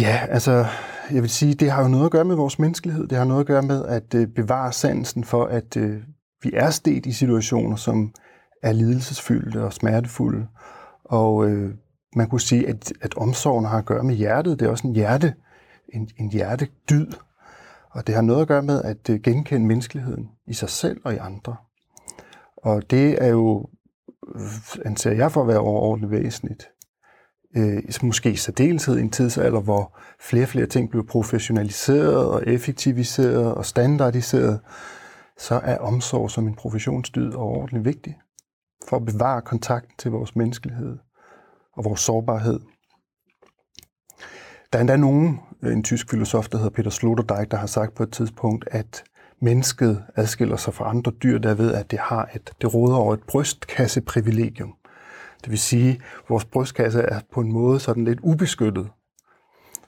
Ja, 0.00 0.20
altså 0.28 0.66
jeg 1.10 1.22
vil 1.22 1.30
sige, 1.30 1.54
det 1.54 1.70
har 1.70 1.82
jo 1.82 1.88
noget 1.88 2.04
at 2.04 2.10
gøre 2.10 2.24
med 2.24 2.36
vores 2.36 2.58
menneskelighed. 2.58 3.06
Det 3.06 3.18
har 3.18 3.24
noget 3.24 3.40
at 3.40 3.46
gøre 3.46 3.62
med 3.62 3.84
at 3.84 4.14
øh, 4.14 4.26
bevare 4.26 4.72
sansen 4.72 5.24
for, 5.24 5.44
at 5.44 5.76
øh, 5.76 6.02
vi 6.42 6.50
er 6.54 6.70
stedt 6.70 7.06
i 7.06 7.12
situationer, 7.12 7.76
som 7.76 8.14
er 8.62 8.72
lidelsesfyldte 8.72 9.64
og 9.64 9.72
smertefulde. 9.72 10.46
Og 11.04 11.48
øh, 11.48 11.74
man 12.16 12.28
kunne 12.28 12.40
sige, 12.40 12.68
at, 12.68 12.92
at 13.00 13.14
omsorgen 13.16 13.64
har 13.64 13.78
at 13.78 13.86
gøre 13.86 14.04
med 14.04 14.14
hjertet. 14.14 14.60
Det 14.60 14.66
er 14.66 14.70
også 14.70 14.86
en 14.86 14.94
hjerte, 14.94 15.34
en, 15.94 16.08
en 16.18 16.30
hjertedyd. 16.30 17.12
Og 17.90 18.06
det 18.06 18.14
har 18.14 18.22
noget 18.22 18.42
at 18.42 18.48
gøre 18.48 18.62
med 18.62 18.82
at 18.82 19.10
øh, 19.10 19.20
genkende 19.20 19.66
menneskeligheden 19.66 20.28
i 20.46 20.52
sig 20.52 20.68
selv 20.68 21.00
og 21.04 21.14
i 21.14 21.16
andre. 21.16 21.56
Og 22.56 22.90
det 22.90 23.24
er 23.24 23.28
jo, 23.28 23.66
anser 24.84 25.12
jeg 25.12 25.32
for 25.32 25.42
at 25.42 25.48
være 25.48 25.58
overordentligt 25.58 26.22
væsentligt 26.22 26.70
øh, 27.56 27.82
måske 28.02 28.30
i 28.30 28.36
særdeleshed 28.36 28.98
i 28.98 29.00
en 29.00 29.10
tidsalder, 29.10 29.60
hvor 29.60 29.98
flere 30.20 30.44
og 30.44 30.48
flere 30.48 30.66
ting 30.66 30.90
blev 30.90 31.06
professionaliseret 31.06 32.26
og 32.26 32.42
effektiviseret 32.46 33.54
og 33.54 33.66
standardiseret, 33.66 34.60
så 35.38 35.60
er 35.64 35.78
omsorg 35.78 36.30
som 36.30 36.46
en 36.46 36.54
professionsdyd 36.54 37.32
overordentligt 37.32 37.84
vigtig 37.84 38.16
for 38.88 38.96
at 38.96 39.06
bevare 39.06 39.42
kontakten 39.42 39.94
til 39.98 40.10
vores 40.10 40.36
menneskelighed 40.36 40.98
og 41.76 41.84
vores 41.84 42.00
sårbarhed. 42.00 42.60
Der 44.72 44.78
er 44.78 44.80
endda 44.80 44.96
nogen, 44.96 45.40
en 45.62 45.82
tysk 45.82 46.10
filosof, 46.10 46.48
der 46.48 46.58
hedder 46.58 46.70
Peter 46.70 46.90
Sloterdijk, 46.90 47.50
der 47.50 47.56
har 47.56 47.66
sagt 47.66 47.94
på 47.94 48.02
et 48.02 48.12
tidspunkt, 48.12 48.68
at 48.70 49.04
mennesket 49.40 50.02
adskiller 50.16 50.56
sig 50.56 50.74
fra 50.74 50.90
andre 50.90 51.12
dyr, 51.22 51.38
der 51.38 51.54
ved, 51.54 51.74
at 51.74 51.90
det 51.90 51.98
har 51.98 52.30
et, 52.34 52.50
det 52.60 52.74
råder 52.74 52.96
over 52.96 53.14
et 53.14 53.22
brystkasseprivilegium. 53.22 54.74
Det 55.42 55.50
vil 55.50 55.58
sige, 55.58 55.90
at 55.90 56.00
vores 56.28 56.44
brystkasse 56.44 57.00
er 57.00 57.20
på 57.32 57.40
en 57.40 57.52
måde 57.52 57.80
sådan 57.80 58.04
lidt 58.04 58.18
ubeskyttet. 58.22 58.88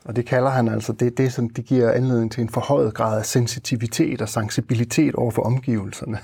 Og 0.05 0.17
det 0.17 0.27
kalder 0.27 0.51
han 0.51 0.69
altså, 0.69 0.93
det, 0.93 1.19
det, 1.19 1.33
som 1.33 1.51
det 1.51 1.65
giver 1.65 1.91
anledning 1.91 2.33
til 2.33 2.43
en 2.43 2.49
forhøjet 2.49 2.95
grad 2.95 3.19
af 3.19 3.27
sensitivitet 3.27 4.23
og 4.23 4.29
sensibilitet 4.29 5.15
over 5.15 5.31
for 5.31 5.43
omgivelserne. 5.43 6.19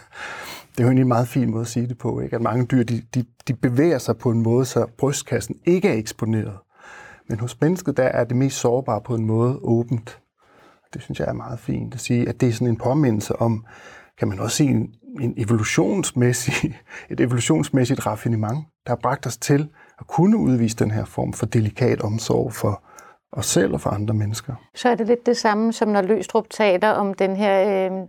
Det 0.76 0.85
er 0.85 0.85
jo 0.85 0.90
en 0.90 1.08
meget 1.08 1.28
fin 1.28 1.50
måde 1.50 1.61
at 1.61 1.68
sige 1.68 1.87
det 1.87 1.99
på, 1.99 2.20
ikke? 2.20 2.37
at 2.37 2.42
mange 2.42 2.66
dyr 2.66 2.82
de, 2.82 3.02
de, 3.14 3.25
de 3.49 3.54
bevæger 3.54 3.99
sig 3.99 4.16
på 4.16 4.30
en 4.30 4.42
måde, 4.42 4.64
så 4.64 4.87
brystkassen 4.99 5.56
ikke 5.64 5.88
er 5.88 5.94
eksponeret. 5.94 6.58
Men 7.28 7.40
hos 7.40 7.61
mennesket 7.61 7.97
der 7.97 8.02
er 8.02 8.25
det 8.25 8.37
mest 8.37 8.56
sårbare 8.56 9.00
på 9.00 9.14
en 9.14 9.26
måde 9.26 9.58
åbent. 9.62 10.18
Det 10.95 11.02
synes 11.02 11.21
jeg 11.21 11.28
er 11.28 11.33
meget 11.33 11.59
fint 11.59 11.95
at 11.95 12.00
sige, 12.00 12.28
at 12.28 12.40
det 12.40 12.49
er 12.49 12.52
sådan 12.52 12.68
en 12.68 12.76
påmindelse 12.76 13.37
om, 13.37 13.64
kan 14.18 14.28
man 14.28 14.40
også 14.40 14.57
sige, 14.57 14.71
en, 14.71 14.95
en 15.21 15.35
evolutionsmæssig, 15.37 16.54
et 17.11 17.21
evolutionsmæssigt 17.21 18.07
raffinement, 18.07 18.59
der 18.87 18.90
har 18.90 18.97
bragt 19.02 19.26
os 19.26 19.37
til 19.37 19.68
at 19.99 20.07
kunne 20.07 20.37
udvise 20.37 20.76
den 20.76 20.90
her 20.90 21.04
form 21.04 21.33
for 21.33 21.47
delikat 21.47 22.00
omsorg 22.00 22.52
for 22.52 22.83
os 23.33 23.47
selv 23.47 23.75
og 23.75 23.80
for 23.80 23.90
andre 23.90 24.14
mennesker. 24.14 24.54
Så 24.75 24.88
er 24.88 24.95
det 24.95 25.07
lidt 25.07 25.26
det 25.26 25.37
samme, 25.37 25.73
som 25.73 25.88
når 25.88 26.02
Løstrup 26.02 26.50
taler 26.50 26.88
om 26.88 27.14
den 27.14 27.37
her 27.37 27.87
øh, 27.90 28.09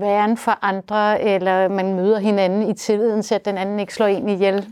væren 0.00 0.36
for 0.36 0.58
andre, 0.62 1.22
eller 1.22 1.68
man 1.68 1.94
møder 1.94 2.18
hinanden 2.18 2.70
i 2.70 2.74
tilliden 2.74 3.22
til, 3.22 3.34
at 3.34 3.44
den 3.44 3.58
anden 3.58 3.80
ikke 3.80 3.94
slår 3.94 4.06
en 4.06 4.28
ihjel. 4.28 4.66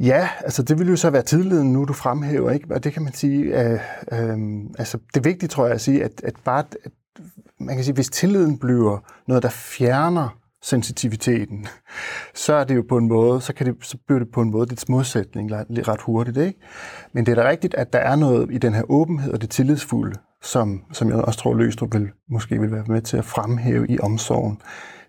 Ja, 0.00 0.28
altså 0.40 0.62
det 0.62 0.78
vil 0.78 0.88
jo 0.88 0.96
så 0.96 1.10
være 1.10 1.22
tilliden 1.22 1.72
nu, 1.72 1.84
du 1.84 1.92
fremhæver, 1.92 2.50
ikke? 2.50 2.74
Og 2.74 2.84
det 2.84 2.92
kan 2.92 3.02
man 3.02 3.14
sige, 3.14 3.54
at, 3.54 3.80
øh, 4.12 4.38
altså 4.78 4.98
det 5.14 5.24
vigtige 5.24 5.48
tror 5.48 5.66
jeg 5.66 5.74
at 5.74 5.80
sige, 5.80 6.04
at, 6.04 6.20
at 6.24 6.34
bare, 6.44 6.64
at, 6.84 6.92
man 7.60 7.74
kan 7.74 7.84
sige, 7.84 7.94
hvis 7.94 8.10
tilliden 8.10 8.58
bliver 8.58 8.98
noget, 9.28 9.42
der 9.42 9.48
fjerner 9.48 10.38
sensitiviteten, 10.62 11.66
så 12.34 12.54
er 12.54 12.64
det 12.64 12.76
jo 12.76 12.84
på 12.88 12.96
en 12.96 13.08
måde, 13.08 13.40
så, 13.40 13.52
kan 13.54 13.66
det, 13.66 13.76
så 13.82 13.96
bliver 14.06 14.18
det 14.18 14.28
på 14.32 14.42
en 14.42 14.50
måde 14.50 14.68
lidt 14.68 14.88
modsætning 14.88 15.52
ret 15.52 16.00
hurtigt. 16.00 16.36
Ikke? 16.36 16.58
Men 17.12 17.26
det 17.26 17.38
er 17.38 17.42
da 17.42 17.48
rigtigt, 17.48 17.74
at 17.74 17.92
der 17.92 17.98
er 17.98 18.16
noget 18.16 18.48
i 18.52 18.58
den 18.58 18.74
her 18.74 18.90
åbenhed 18.90 19.32
og 19.32 19.40
det 19.40 19.50
tillidsfulde, 19.50 20.16
som, 20.42 20.84
som 20.92 21.08
jeg 21.08 21.16
også 21.16 21.38
tror, 21.38 21.54
Løstrup 21.54 21.94
vil, 21.94 22.10
måske 22.30 22.60
vil 22.60 22.72
være 22.72 22.84
med 22.88 23.02
til 23.02 23.16
at 23.16 23.24
fremhæve 23.24 23.88
i 23.88 23.98
omsorgen. 23.98 24.60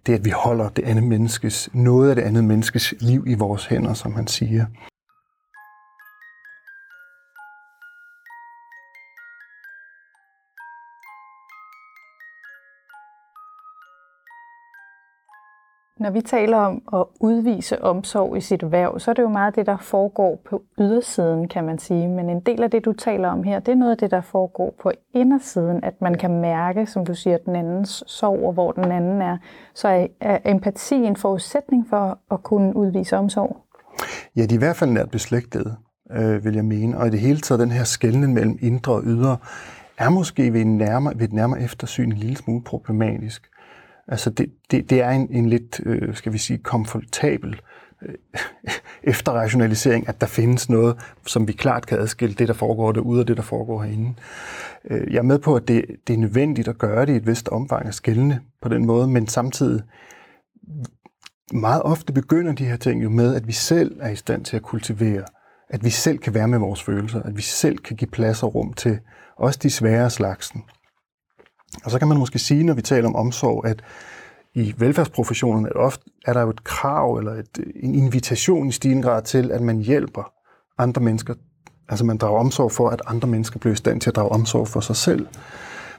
Det 0.06 0.14
at 0.14 0.26
vi 0.26 0.30
holder 0.30 0.70
det 0.70 0.84
andet 0.84 1.04
menneskes, 1.04 1.70
noget 1.74 2.10
af 2.10 2.16
det 2.16 2.24
andet 2.24 2.44
menneskes 2.44 2.94
liv 3.00 3.24
i 3.28 3.34
vores 3.34 3.66
hænder, 3.66 3.94
som 3.94 4.16
han 4.16 4.28
siger. 4.28 4.66
Når 16.02 16.10
vi 16.10 16.22
taler 16.22 16.58
om 16.58 16.82
at 16.94 17.06
udvise 17.20 17.84
omsorg 17.84 18.38
i 18.38 18.42
sit 18.42 18.72
værv, 18.72 19.00
så 19.00 19.12
er 19.12 19.16
det 19.16 19.24
jo 19.24 19.30
meget 19.30 19.56
det, 19.56 19.66
der 19.66 19.78
foregår 19.78 20.42
på 20.50 20.64
ydersiden, 20.80 21.48
kan 21.48 21.64
man 21.64 21.80
sige. 21.80 22.08
Men 22.08 22.30
en 22.30 22.40
del 22.40 22.64
af 22.64 22.72
det, 22.72 22.86
du 22.86 22.94
taler 22.94 23.30
om 23.30 23.44
her, 23.44 23.60
det 23.60 23.72
er 23.72 23.76
noget 23.76 23.92
af 23.92 23.98
det, 23.98 24.12
der 24.12 24.22
foregår 24.22 24.76
på 24.82 24.92
indersiden, 25.14 25.84
at 25.84 26.02
man 26.02 26.18
kan 26.18 26.42
mærke, 26.42 26.86
som 26.86 27.06
du 27.06 27.14
siger, 27.14 27.38
den 27.38 27.56
andens 27.56 28.04
sorg 28.08 28.46
og 28.46 28.54
hvor 28.54 28.72
den 28.72 28.92
anden 28.92 29.22
er. 29.22 29.38
Så 29.74 30.08
er 30.20 30.38
empati 30.46 30.96
en 30.96 31.16
forudsætning 31.16 31.88
for 31.90 32.18
at 32.32 32.44
kunne 32.44 32.76
udvise 32.76 33.18
omsorg? 33.18 33.58
Ja, 34.36 34.46
de 34.46 34.56
er 34.56 34.58
i 34.58 34.60
hvert 34.60 34.76
fald 34.76 34.90
nært 34.90 35.12
beslægtede, 35.12 35.76
øh, 36.12 36.46
vil 36.46 36.54
jeg 36.54 36.66
mene. 36.66 36.98
Og 36.98 37.08
i 37.08 37.10
det 37.10 37.20
hele 37.20 37.40
taget, 37.40 37.60
den 37.60 37.72
her 37.72 37.84
skældning 37.84 38.34
mellem 38.34 38.58
indre 38.62 38.94
og 38.94 39.02
ydre, 39.06 39.38
er 39.98 40.10
måske 40.10 40.54
ved, 40.54 40.62
en 40.62 40.78
nærmere, 40.78 41.14
ved 41.16 41.28
et 41.28 41.34
nærmere 41.34 41.62
eftersyn 41.62 42.12
en 42.12 42.18
lille 42.18 42.38
smule 42.38 42.64
problematisk. 42.64 43.51
Altså 44.08 44.30
det, 44.30 44.52
det, 44.72 44.90
det 44.90 45.02
er 45.02 45.10
en, 45.10 45.28
en 45.32 45.50
lidt, 45.50 45.82
øh, 45.86 46.16
skal 46.16 46.34
vi 46.34 46.38
sige, 46.38 46.58
komfortabel 46.58 47.62
øh, 48.02 48.16
efterrationalisering, 49.14 50.08
at 50.08 50.22
der 50.22 50.28
findes 50.28 50.70
noget, 50.70 50.98
som 51.26 51.48
vi 51.48 51.54
klart 51.54 51.86
kan 51.86 52.00
adskille 52.00 52.36
det, 52.36 52.48
der 52.48 52.54
foregår 52.54 52.92
derude 52.92 53.22
og 53.22 53.28
det, 53.28 53.38
der 53.38 53.44
foregår 53.44 53.84
herinde. 53.84 54.14
Øh, 54.90 55.14
jeg 55.14 55.18
er 55.18 55.24
med 55.24 55.40
på, 55.40 55.56
at 55.56 55.68
det, 55.68 55.86
det 56.08 56.14
er 56.14 56.18
nødvendigt 56.18 56.68
at 56.68 56.78
gøre 56.78 57.06
det 57.06 57.14
i 57.14 57.16
et 57.16 57.28
vist 57.28 57.50
omfang 57.50 57.88
at 57.88 57.96
skældne 57.96 58.42
på 58.62 58.70
den 58.70 58.86
måde, 58.86 59.08
men 59.08 59.28
samtidig 59.28 59.82
meget 61.54 61.82
ofte 61.82 62.14
begynder 62.14 62.54
de 62.54 62.66
her 62.66 62.78
ting 62.78 63.04
jo 63.04 63.10
med, 63.10 63.36
at 63.36 63.48
vi 63.48 63.52
selv 63.52 63.98
er 64.02 64.10
i 64.10 64.16
stand 64.16 64.46
til 64.46 64.56
at 64.56 64.62
kultivere, 64.62 65.24
at 65.70 65.84
vi 65.84 65.90
selv 65.90 66.18
kan 66.18 66.34
være 66.34 66.48
med 66.48 66.60
vores 66.60 66.84
følelser, 66.84 67.22
at 67.22 67.38
vi 67.38 67.42
selv 67.42 67.78
kan 67.78 67.96
give 67.96 68.12
plads 68.12 68.44
og 68.44 68.56
rum 68.56 68.74
til 68.74 69.00
også 69.38 69.60
de 69.64 69.70
svære 69.70 70.10
slagsen. 70.10 70.64
Og 71.86 71.92
så 71.92 72.00
kan 72.00 72.08
man 72.08 72.18
måske 72.18 72.40
sige, 72.40 72.64
når 72.64 72.74
vi 72.74 72.82
taler 72.82 73.08
om 73.08 73.16
omsorg, 73.16 73.66
at 73.66 73.84
i 74.54 74.74
velfærdsprofessionerne 74.78 75.68
er, 75.68 75.80
ofte, 75.80 76.04
er 76.26 76.34
der 76.34 76.42
jo 76.42 76.50
et 76.50 76.64
krav 76.64 77.16
eller 77.16 77.32
et, 77.32 77.60
en 77.76 77.96
invitation 77.96 78.68
i 78.68 78.72
stigende 78.72 79.04
grad 79.04 79.22
til, 79.22 79.52
at 79.52 79.62
man 79.62 79.80
hjælper 79.80 80.32
andre 80.78 81.02
mennesker. 81.02 81.34
Altså 81.90 82.06
man 82.06 82.18
drager 82.18 82.40
omsorg 82.40 82.72
for, 82.72 82.90
at 82.90 83.02
andre 83.08 83.28
mennesker 83.28 83.60
bliver 83.60 83.74
i 83.74 83.76
stand 83.78 84.02
til 84.02 84.10
at 84.10 84.16
drage 84.16 84.30
omsorg 84.30 84.68
for 84.68 84.80
sig 84.80 84.96
selv. 84.96 85.28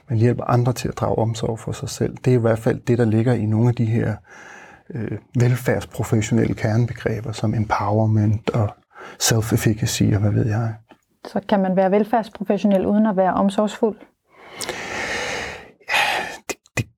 Man 0.09 0.17
hjælper 0.19 0.43
andre 0.43 0.73
til 0.73 0.87
at 0.87 0.97
drage 0.97 1.17
omsorg 1.17 1.59
for 1.59 1.71
sig 1.71 1.89
selv. 1.89 2.17
Det 2.25 2.33
er 2.33 2.37
i 2.37 2.41
hvert 2.41 2.59
fald 2.59 2.79
det, 2.79 2.97
der 2.97 3.05
ligger 3.05 3.33
i 3.33 3.45
nogle 3.45 3.69
af 3.69 3.75
de 3.75 3.85
her 3.85 4.15
øh, 4.93 5.17
velfærdsprofessionelle 5.39 6.53
kernebegreber, 6.53 7.31
som 7.31 7.53
empowerment 7.53 8.49
og 8.49 8.69
self-efficacy 9.19 10.03
og 10.13 10.19
hvad 10.19 10.31
ved 10.31 10.47
jeg. 10.47 10.73
Så 11.27 11.41
kan 11.49 11.59
man 11.59 11.75
være 11.75 11.91
velfærdsprofessionel 11.91 12.85
uden 12.85 13.05
at 13.05 13.17
være 13.17 13.33
omsorgsfuld? 13.33 13.97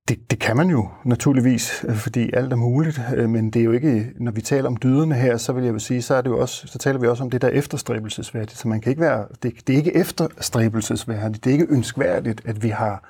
Det, 0.08 0.30
det 0.30 0.38
kan 0.38 0.56
man 0.56 0.70
jo 0.70 0.88
naturligvis, 1.04 1.84
øh, 1.88 1.96
fordi 1.96 2.30
alt 2.32 2.52
er 2.52 2.56
muligt, 2.56 3.00
øh, 3.16 3.28
men 3.28 3.50
det 3.50 3.60
er 3.60 3.64
jo 3.64 3.72
ikke, 3.72 4.12
når 4.16 4.32
vi 4.32 4.40
taler 4.40 4.66
om 4.66 4.76
dyderne 4.76 5.14
her, 5.14 5.36
så 5.36 5.52
vil 5.52 5.64
jeg 5.64 5.72
jo 5.72 5.78
sige, 5.78 6.02
så, 6.02 6.14
er 6.14 6.20
det 6.20 6.30
jo 6.30 6.38
også, 6.38 6.66
så 6.66 6.78
taler 6.78 6.98
vi 6.98 7.06
også 7.06 7.24
om 7.24 7.30
det, 7.30 7.42
der 7.42 7.48
efterstræbelsesværdigt. 7.48 8.58
Så 8.58 8.68
man 8.68 8.80
kan 8.80 8.90
ikke 8.90 9.02
være, 9.02 9.26
det, 9.42 9.52
det 9.66 9.72
er 9.72 9.76
ikke 9.76 9.96
efterstræbelsesværdigt, 9.96 11.44
det 11.44 11.50
er 11.50 11.54
ikke 11.54 11.66
ønskværdigt, 11.70 12.42
at 12.44 12.62
vi 12.62 12.68
har 12.68 13.04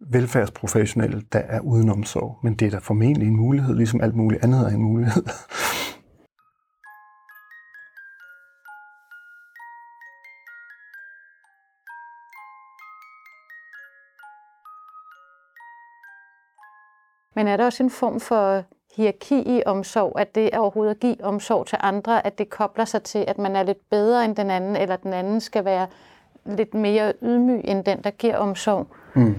velfærdsprofessionelle, 0.00 1.22
der 1.32 1.38
er 1.38 1.60
uden 1.60 1.88
omsorg, 1.88 2.38
men 2.42 2.54
det 2.54 2.66
er 2.66 2.70
da 2.70 2.78
formentlig 2.78 3.28
en 3.28 3.36
mulighed, 3.36 3.74
ligesom 3.74 4.00
alt 4.00 4.14
muligt 4.14 4.44
andet 4.44 4.60
er 4.60 4.68
en 4.68 4.82
mulighed. 4.82 5.22
Men 17.38 17.48
er 17.48 17.56
der 17.56 17.64
også 17.64 17.82
en 17.82 17.90
form 17.90 18.20
for 18.20 18.64
hierarki 18.96 19.58
i 19.58 19.62
omsorg, 19.66 20.20
at 20.20 20.34
det 20.34 20.54
er 20.54 20.58
overhovedet 20.58 20.94
at 20.94 21.00
give 21.00 21.24
omsorg 21.24 21.66
til 21.66 21.78
andre, 21.80 22.26
at 22.26 22.38
det 22.38 22.50
kobler 22.50 22.84
sig 22.84 23.02
til, 23.02 23.24
at 23.28 23.38
man 23.38 23.56
er 23.56 23.62
lidt 23.62 23.90
bedre 23.90 24.24
end 24.24 24.36
den 24.36 24.50
anden, 24.50 24.76
eller 24.76 24.96
den 24.96 25.12
anden 25.12 25.40
skal 25.40 25.64
være 25.64 25.86
lidt 26.46 26.74
mere 26.74 27.12
ydmyg 27.22 27.60
end 27.64 27.84
den, 27.84 28.02
der 28.04 28.10
giver 28.10 28.36
omsorg? 28.36 28.86
Mm. 29.14 29.34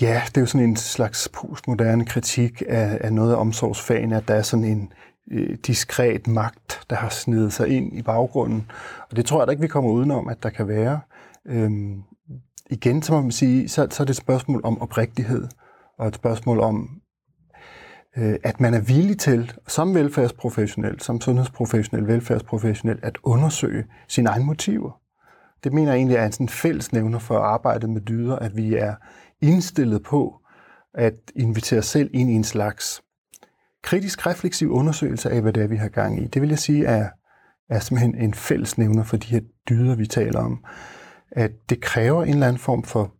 Ja, 0.00 0.22
det 0.26 0.36
er 0.36 0.40
jo 0.40 0.46
sådan 0.46 0.68
en 0.68 0.76
slags 0.76 1.28
postmoderne 1.28 2.06
kritik 2.06 2.62
af, 2.68 2.98
af 3.00 3.12
noget 3.12 3.32
af 3.32 3.36
omsorgsfagene, 3.36 4.16
at 4.16 4.28
der 4.28 4.34
er 4.34 4.42
sådan 4.42 4.64
en 4.64 4.92
øh, 5.30 5.56
diskret 5.66 6.26
magt, 6.26 6.80
der 6.90 6.96
har 6.96 7.08
snedet 7.08 7.52
sig 7.52 7.68
ind 7.68 7.98
i 7.98 8.02
baggrunden. 8.02 8.70
Og 9.10 9.16
det 9.16 9.26
tror 9.26 9.40
jeg 9.40 9.46
da 9.46 9.50
ikke, 9.50 9.62
vi 9.62 9.68
kommer 9.68 9.90
udenom, 9.90 10.28
at 10.28 10.42
der 10.42 10.50
kan 10.50 10.68
være. 10.68 11.00
Øhm, 11.46 12.02
igen, 12.70 13.02
så 13.02 13.12
må 13.12 13.20
man 13.20 13.32
sige, 13.32 13.68
så, 13.68 13.86
så 13.90 14.02
er 14.02 14.04
det 14.04 14.10
et 14.10 14.16
spørgsmål 14.16 14.60
om 14.64 14.82
oprigtighed 14.82 15.48
og 15.98 16.08
et 16.08 16.14
spørgsmål 16.14 16.60
om, 16.60 17.00
øh, 18.16 18.36
at 18.44 18.60
man 18.60 18.74
er 18.74 18.80
villig 18.80 19.18
til, 19.18 19.52
som 19.66 19.94
velfærdsprofessionel, 19.94 21.00
som 21.00 21.20
sundhedsprofessionel, 21.20 22.06
velfærdsprofessionel, 22.06 22.98
at 23.02 23.18
undersøge 23.22 23.84
sine 24.08 24.28
egne 24.28 24.44
motiver. 24.44 25.00
Det 25.64 25.72
mener 25.72 25.92
jeg 25.92 25.98
egentlig 25.98 26.16
er 26.16 26.26
en 26.26 26.32
sådan 26.32 26.48
fælles 26.48 26.92
nævner 26.92 27.18
for 27.18 27.38
arbejdet 27.38 27.90
med 27.90 28.00
dyder, 28.00 28.36
at 28.36 28.56
vi 28.56 28.74
er 28.74 28.94
indstillet 29.42 30.02
på 30.02 30.40
at 30.94 31.14
invitere 31.36 31.78
os 31.78 31.86
selv 31.86 32.10
ind 32.14 32.30
i 32.30 32.34
en 32.34 32.44
slags 32.44 33.02
kritisk 33.82 34.26
refleksiv 34.26 34.70
undersøgelse 34.70 35.30
af, 35.30 35.42
hvad 35.42 35.52
det 35.52 35.62
er, 35.62 35.66
vi 35.66 35.76
har 35.76 35.88
gang 35.88 36.22
i. 36.22 36.26
Det 36.26 36.42
vil 36.42 36.48
jeg 36.48 36.58
sige 36.58 36.86
er, 36.86 37.08
er 37.70 37.78
simpelthen 37.78 38.14
en 38.14 38.34
fælles 38.34 38.78
nævner 38.78 39.04
for 39.04 39.16
de 39.16 39.26
her 39.26 39.40
dyder, 39.68 39.94
vi 39.94 40.06
taler 40.06 40.40
om. 40.40 40.64
At 41.30 41.50
det 41.70 41.80
kræver 41.80 42.22
en 42.22 42.28
eller 42.28 42.46
anden 42.46 42.60
form 42.60 42.82
for 42.82 43.14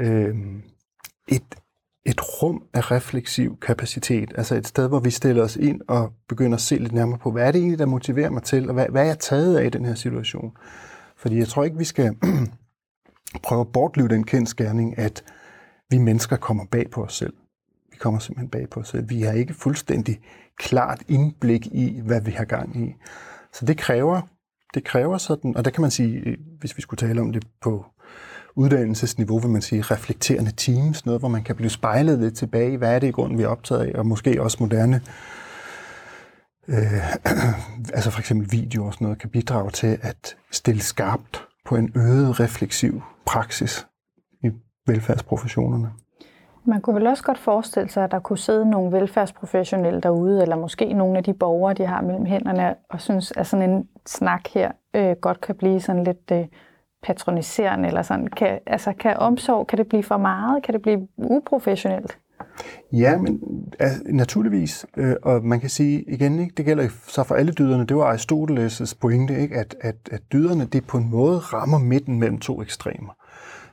øh, 0.00 0.34
et, 1.30 1.54
et 2.06 2.42
rum 2.42 2.62
af 2.74 2.90
refleksiv 2.90 3.58
kapacitet, 3.60 4.32
altså 4.36 4.54
et 4.54 4.66
sted, 4.66 4.88
hvor 4.88 5.00
vi 5.00 5.10
stiller 5.10 5.42
os 5.42 5.56
ind 5.56 5.80
og 5.88 6.12
begynder 6.28 6.56
at 6.56 6.60
se 6.60 6.76
lidt 6.76 6.92
nærmere 6.92 7.18
på, 7.18 7.30
hvad 7.30 7.46
er 7.46 7.52
det 7.52 7.58
egentlig, 7.58 7.78
der 7.78 7.86
motiverer 7.86 8.30
mig 8.30 8.42
til, 8.42 8.68
og 8.68 8.74
hvad, 8.74 8.86
hvad 8.88 9.02
er 9.02 9.06
jeg 9.06 9.18
taget 9.18 9.56
af 9.56 9.66
i 9.66 9.70
den 9.70 9.84
her 9.84 9.94
situation? 9.94 10.52
Fordi 11.16 11.38
jeg 11.38 11.48
tror 11.48 11.64
ikke, 11.64 11.78
vi 11.78 11.84
skal 11.84 12.16
prøve 13.44 13.60
at 13.60 13.72
bortlive 13.72 14.08
den 14.08 14.24
kendskærning, 14.24 14.98
at 14.98 15.24
vi 15.90 15.98
mennesker 15.98 16.36
kommer 16.36 16.64
bag 16.70 16.90
på 16.90 17.02
os 17.02 17.16
selv. 17.16 17.34
Vi 17.90 17.96
kommer 17.96 18.20
simpelthen 18.20 18.50
bag 18.50 18.70
på 18.70 18.80
os 18.80 18.88
selv. 18.88 19.08
Vi 19.08 19.22
har 19.22 19.32
ikke 19.32 19.54
fuldstændig 19.54 20.20
klart 20.58 21.02
indblik 21.08 21.66
i, 21.66 22.00
hvad 22.04 22.20
vi 22.20 22.30
har 22.30 22.44
gang 22.44 22.76
i. 22.76 22.94
Så 23.52 23.66
det 23.66 23.78
kræver, 23.78 24.20
det 24.74 24.84
kræver 24.84 25.18
sådan, 25.18 25.56
og 25.56 25.64
der 25.64 25.70
kan 25.70 25.82
man 25.82 25.90
sige, 25.90 26.36
hvis 26.60 26.76
vi 26.76 26.82
skulle 26.82 27.08
tale 27.08 27.20
om 27.20 27.32
det 27.32 27.46
på 27.60 27.84
uddannelsesniveau, 28.56 29.38
vil 29.38 29.50
man 29.50 29.62
sige, 29.62 29.82
reflekterende 29.82 30.52
teams, 30.56 31.06
noget, 31.06 31.20
hvor 31.20 31.28
man 31.28 31.42
kan 31.42 31.56
blive 31.56 31.70
spejlet 31.70 32.18
lidt 32.18 32.36
tilbage, 32.36 32.76
hvad 32.76 32.94
er 32.94 32.98
det 32.98 33.08
i 33.08 33.10
grunden, 33.10 33.38
vi 33.38 33.42
er 33.42 33.48
optaget 33.48 33.80
af, 33.80 33.98
og 33.98 34.06
måske 34.06 34.42
også 34.42 34.56
moderne 34.60 35.00
øh, 36.68 37.14
altså 37.96 38.10
for 38.10 38.18
eksempel 38.18 38.52
video 38.52 38.86
og 38.86 38.92
sådan 38.94 39.04
noget, 39.04 39.18
kan 39.18 39.30
bidrage 39.30 39.70
til 39.70 39.98
at 40.02 40.36
stille 40.50 40.80
skarpt 40.80 41.46
på 41.64 41.76
en 41.76 41.92
øget 41.96 42.40
refleksiv 42.40 43.02
praksis 43.26 43.86
i 44.42 44.50
velfærdsprofessionerne. 44.86 45.90
Man 46.64 46.80
kunne 46.80 46.96
vel 46.96 47.06
også 47.06 47.22
godt 47.22 47.38
forestille 47.38 47.88
sig, 47.88 48.04
at 48.04 48.10
der 48.10 48.18
kunne 48.18 48.38
sidde 48.38 48.70
nogle 48.70 48.92
velfærdsprofessionelle 48.92 50.00
derude, 50.00 50.42
eller 50.42 50.56
måske 50.56 50.92
nogle 50.92 51.18
af 51.18 51.24
de 51.24 51.34
borgere, 51.34 51.74
de 51.74 51.86
har 51.86 52.02
mellem 52.02 52.26
hænderne, 52.26 52.74
og 52.90 53.00
synes, 53.00 53.32
at 53.36 53.46
sådan 53.46 53.70
en 53.70 53.88
snak 54.06 54.48
her 54.54 54.72
øh, 54.94 55.16
godt 55.20 55.40
kan 55.40 55.54
blive 55.54 55.80
sådan 55.80 56.04
lidt 56.04 56.30
øh, 56.32 56.46
patroniserende, 57.02 57.88
eller 57.88 58.02
sådan. 58.02 58.26
Kan, 58.26 58.58
altså, 58.66 58.92
kan 59.00 59.16
omsorg, 59.16 59.66
kan 59.66 59.78
det 59.78 59.86
blive 59.86 60.02
for 60.02 60.16
meget? 60.16 60.62
Kan 60.62 60.74
det 60.74 60.82
blive 60.82 61.08
uprofessionelt? 61.16 62.18
Ja, 62.92 63.18
men 63.18 63.40
altså, 63.78 64.02
naturligvis. 64.06 64.86
Øh, 64.96 65.16
og 65.22 65.44
man 65.44 65.60
kan 65.60 65.70
sige 65.70 66.04
igen, 66.08 66.38
ikke, 66.38 66.54
det 66.56 66.64
gælder 66.64 66.88
så 67.06 67.22
for 67.22 67.34
alle 67.34 67.52
dyderne, 67.52 67.86
det 67.86 67.96
var 67.96 68.14
Aristoteles' 68.14 68.94
pointe, 69.00 69.40
ikke, 69.40 69.56
at, 69.56 69.76
at, 69.80 69.96
at 70.10 70.20
dyderne 70.32 70.64
det 70.64 70.86
på 70.86 70.98
en 70.98 71.10
måde 71.10 71.38
rammer 71.38 71.78
midten 71.78 72.18
mellem 72.18 72.38
to 72.38 72.62
ekstremer. 72.62 73.12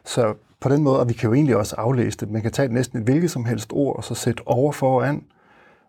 Så 0.06 0.34
på 0.60 0.70
den 0.70 0.84
måde, 0.84 1.00
og 1.00 1.10
vi 1.10 1.14
kan 1.14 1.30
jo 1.30 1.34
egentlig 1.34 1.58
også 1.58 1.76
aflæse 1.78 2.18
det, 2.18 2.32
man 2.32 2.42
kan 2.42 2.52
tage 2.52 2.74
næsten 2.74 3.00
et 3.00 3.06
hvilket 3.06 3.32
som 3.32 3.46
helst 3.46 3.74
ord, 3.74 3.96
og 3.96 4.04
så 4.04 4.16
sætte 4.16 4.44
over 4.46 4.72
foran, 4.72 5.24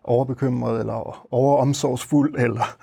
overbekymret, 0.03 0.79
eller 0.79 1.27
overomsorgsfuld, 1.33 2.35
eller 2.37 2.77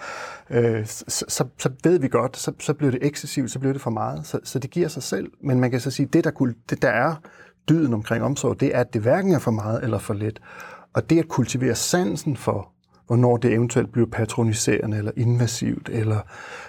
øh, 0.51 0.87
så, 0.87 1.25
så, 1.29 1.45
så 1.59 1.71
ved 1.85 1.99
vi 1.99 2.09
godt, 2.09 2.37
så, 2.37 2.53
så 2.61 2.75
bliver 2.75 2.91
det 2.91 3.07
ekscessivt, 3.07 3.51
så 3.51 3.59
bliver 3.59 3.73
det 3.73 3.83
for 3.83 3.91
meget. 3.91 4.27
Så, 4.27 4.39
så 4.45 4.59
det 4.59 4.71
giver 4.71 4.89
sig 4.89 5.03
selv. 5.03 5.31
Men 5.41 5.61
man 5.61 5.71
kan 5.71 5.81
så 5.81 5.91
sige, 5.91 6.07
det 6.07 6.25
der, 6.25 6.53
det 6.71 6.83
der 6.83 6.89
er 6.91 7.15
dyden 7.69 7.95
omkring 7.95 8.25
omsorg, 8.25 8.61
det 8.61 8.75
er, 8.77 8.81
at 8.81 8.95
det 8.95 9.03
hverken 9.03 9.33
er 9.33 9.39
for 9.39 9.51
meget 9.51 9.85
eller 9.85 9.99
for 9.99 10.15
lidt. 10.15 10.41
Og 10.95 11.11
det 11.11 11.19
at 11.19 11.29
kultivere 11.29 11.75
sansen 11.75 12.37
for, 12.37 12.73
hvornår 13.07 13.37
det 13.37 13.53
eventuelt 13.53 13.93
bliver 13.93 14.09
patroniserende 14.13 14.99
eller 14.99 15.13
invasivt, 15.17 15.89
eller 15.89 16.21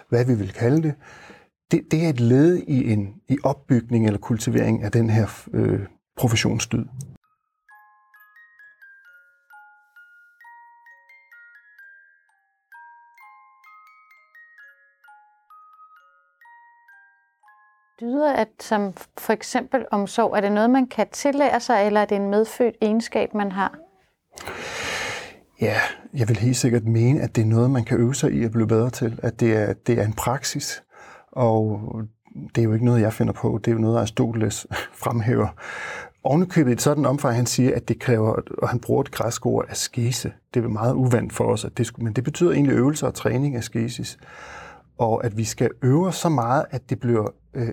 hvad 0.10 0.25
vi 0.25 0.34
vil 0.34 0.54
kalde 0.54 0.84
det, 0.84 0.94
det, 1.72 1.82
det 1.92 2.06
er 2.06 2.10
et 2.10 2.20
led 2.20 2.58
i 2.68 2.94
en 2.94 3.13
i 3.30 3.38
opbygning 3.44 4.06
eller 4.06 4.20
kultivering 4.20 4.84
af 4.84 4.92
den 4.92 5.10
her 5.10 5.48
øh, 5.54 5.80
professionsdyd. 6.18 6.86
Dyder, 18.01 18.34
at 18.34 18.48
som 18.60 18.94
for 19.18 19.34
eksempel 19.34 19.86
omsorg, 19.92 20.38
er 20.38 20.42
det 20.42 20.51
noget, 20.51 20.70
man 20.70 20.88
kan 20.88 21.08
tillære 21.12 21.60
sig, 21.60 21.86
eller 21.86 22.01
er 22.01 22.06
det 22.06 22.16
en 22.16 22.30
medfødt 22.30 22.75
egenskab, 22.82 23.34
man 23.34 23.51
har? 23.51 23.77
Ja, 25.62 25.77
jeg 26.13 26.27
vil 26.27 26.38
helt 26.38 26.58
sikkert 26.58 26.86
mene, 26.86 27.22
at 27.22 27.36
det 27.36 27.42
er 27.42 27.46
noget, 27.46 27.72
man 27.72 27.84
kan 27.84 27.98
øve 28.00 28.16
sig 28.16 28.32
i 28.32 28.44
at 28.44 28.51
blive 28.51 28.68
bedre 28.68 28.89
til. 28.89 29.20
At 29.24 29.39
det 29.39 29.56
er, 29.56 29.74
det 29.74 30.00
er 30.00 30.06
en 30.06 30.13
praksis, 30.13 30.84
og 31.32 31.82
det 32.56 32.62
er 32.62 32.63
jo 32.63 32.74
ikke 32.74 32.86
noget, 32.86 33.01
jeg 33.01 33.13
finder 33.13 33.34
på. 33.34 33.60
Det 33.66 33.72
er 33.72 33.75
jo 33.75 33.82
noget, 33.82 33.98
Aristoteles 33.98 34.68
fremhæver. 35.04 35.48
Ovenikøbet 36.24 36.72
i 36.72 36.74
et 36.74 36.82
sådan 36.82 37.06
omfang, 37.06 37.36
han 37.36 37.46
siger, 37.46 37.75
at 37.75 37.88
det 37.88 38.00
kræver, 38.00 38.42
og 38.58 38.70
han 38.70 38.80
bruger 38.80 39.04
det 39.04 39.12
græsk 39.12 39.46
ord 39.46 39.66
askese. 39.70 40.34
Det 40.54 40.63
er 40.63 40.68
meget 40.68 40.94
uvandt 40.94 41.34
for 41.34 41.44
os, 41.44 41.66
at 41.66 41.77
det, 41.77 41.92
men 41.98 42.13
det 42.13 42.24
betyder 42.24 42.51
egentlig 42.51 42.75
øvelser 42.75 43.08
og 43.08 43.13
træning 43.13 43.56
af 43.56 43.60
askesis. 43.60 44.18
Og 44.98 45.25
at 45.25 45.38
vi 45.38 45.44
skal 45.44 45.70
øve 45.82 46.13
så 46.13 46.30
meget, 46.30 46.66
at 46.72 46.89
det 46.89 47.00
bliver 47.00 47.27
øh, 47.54 47.70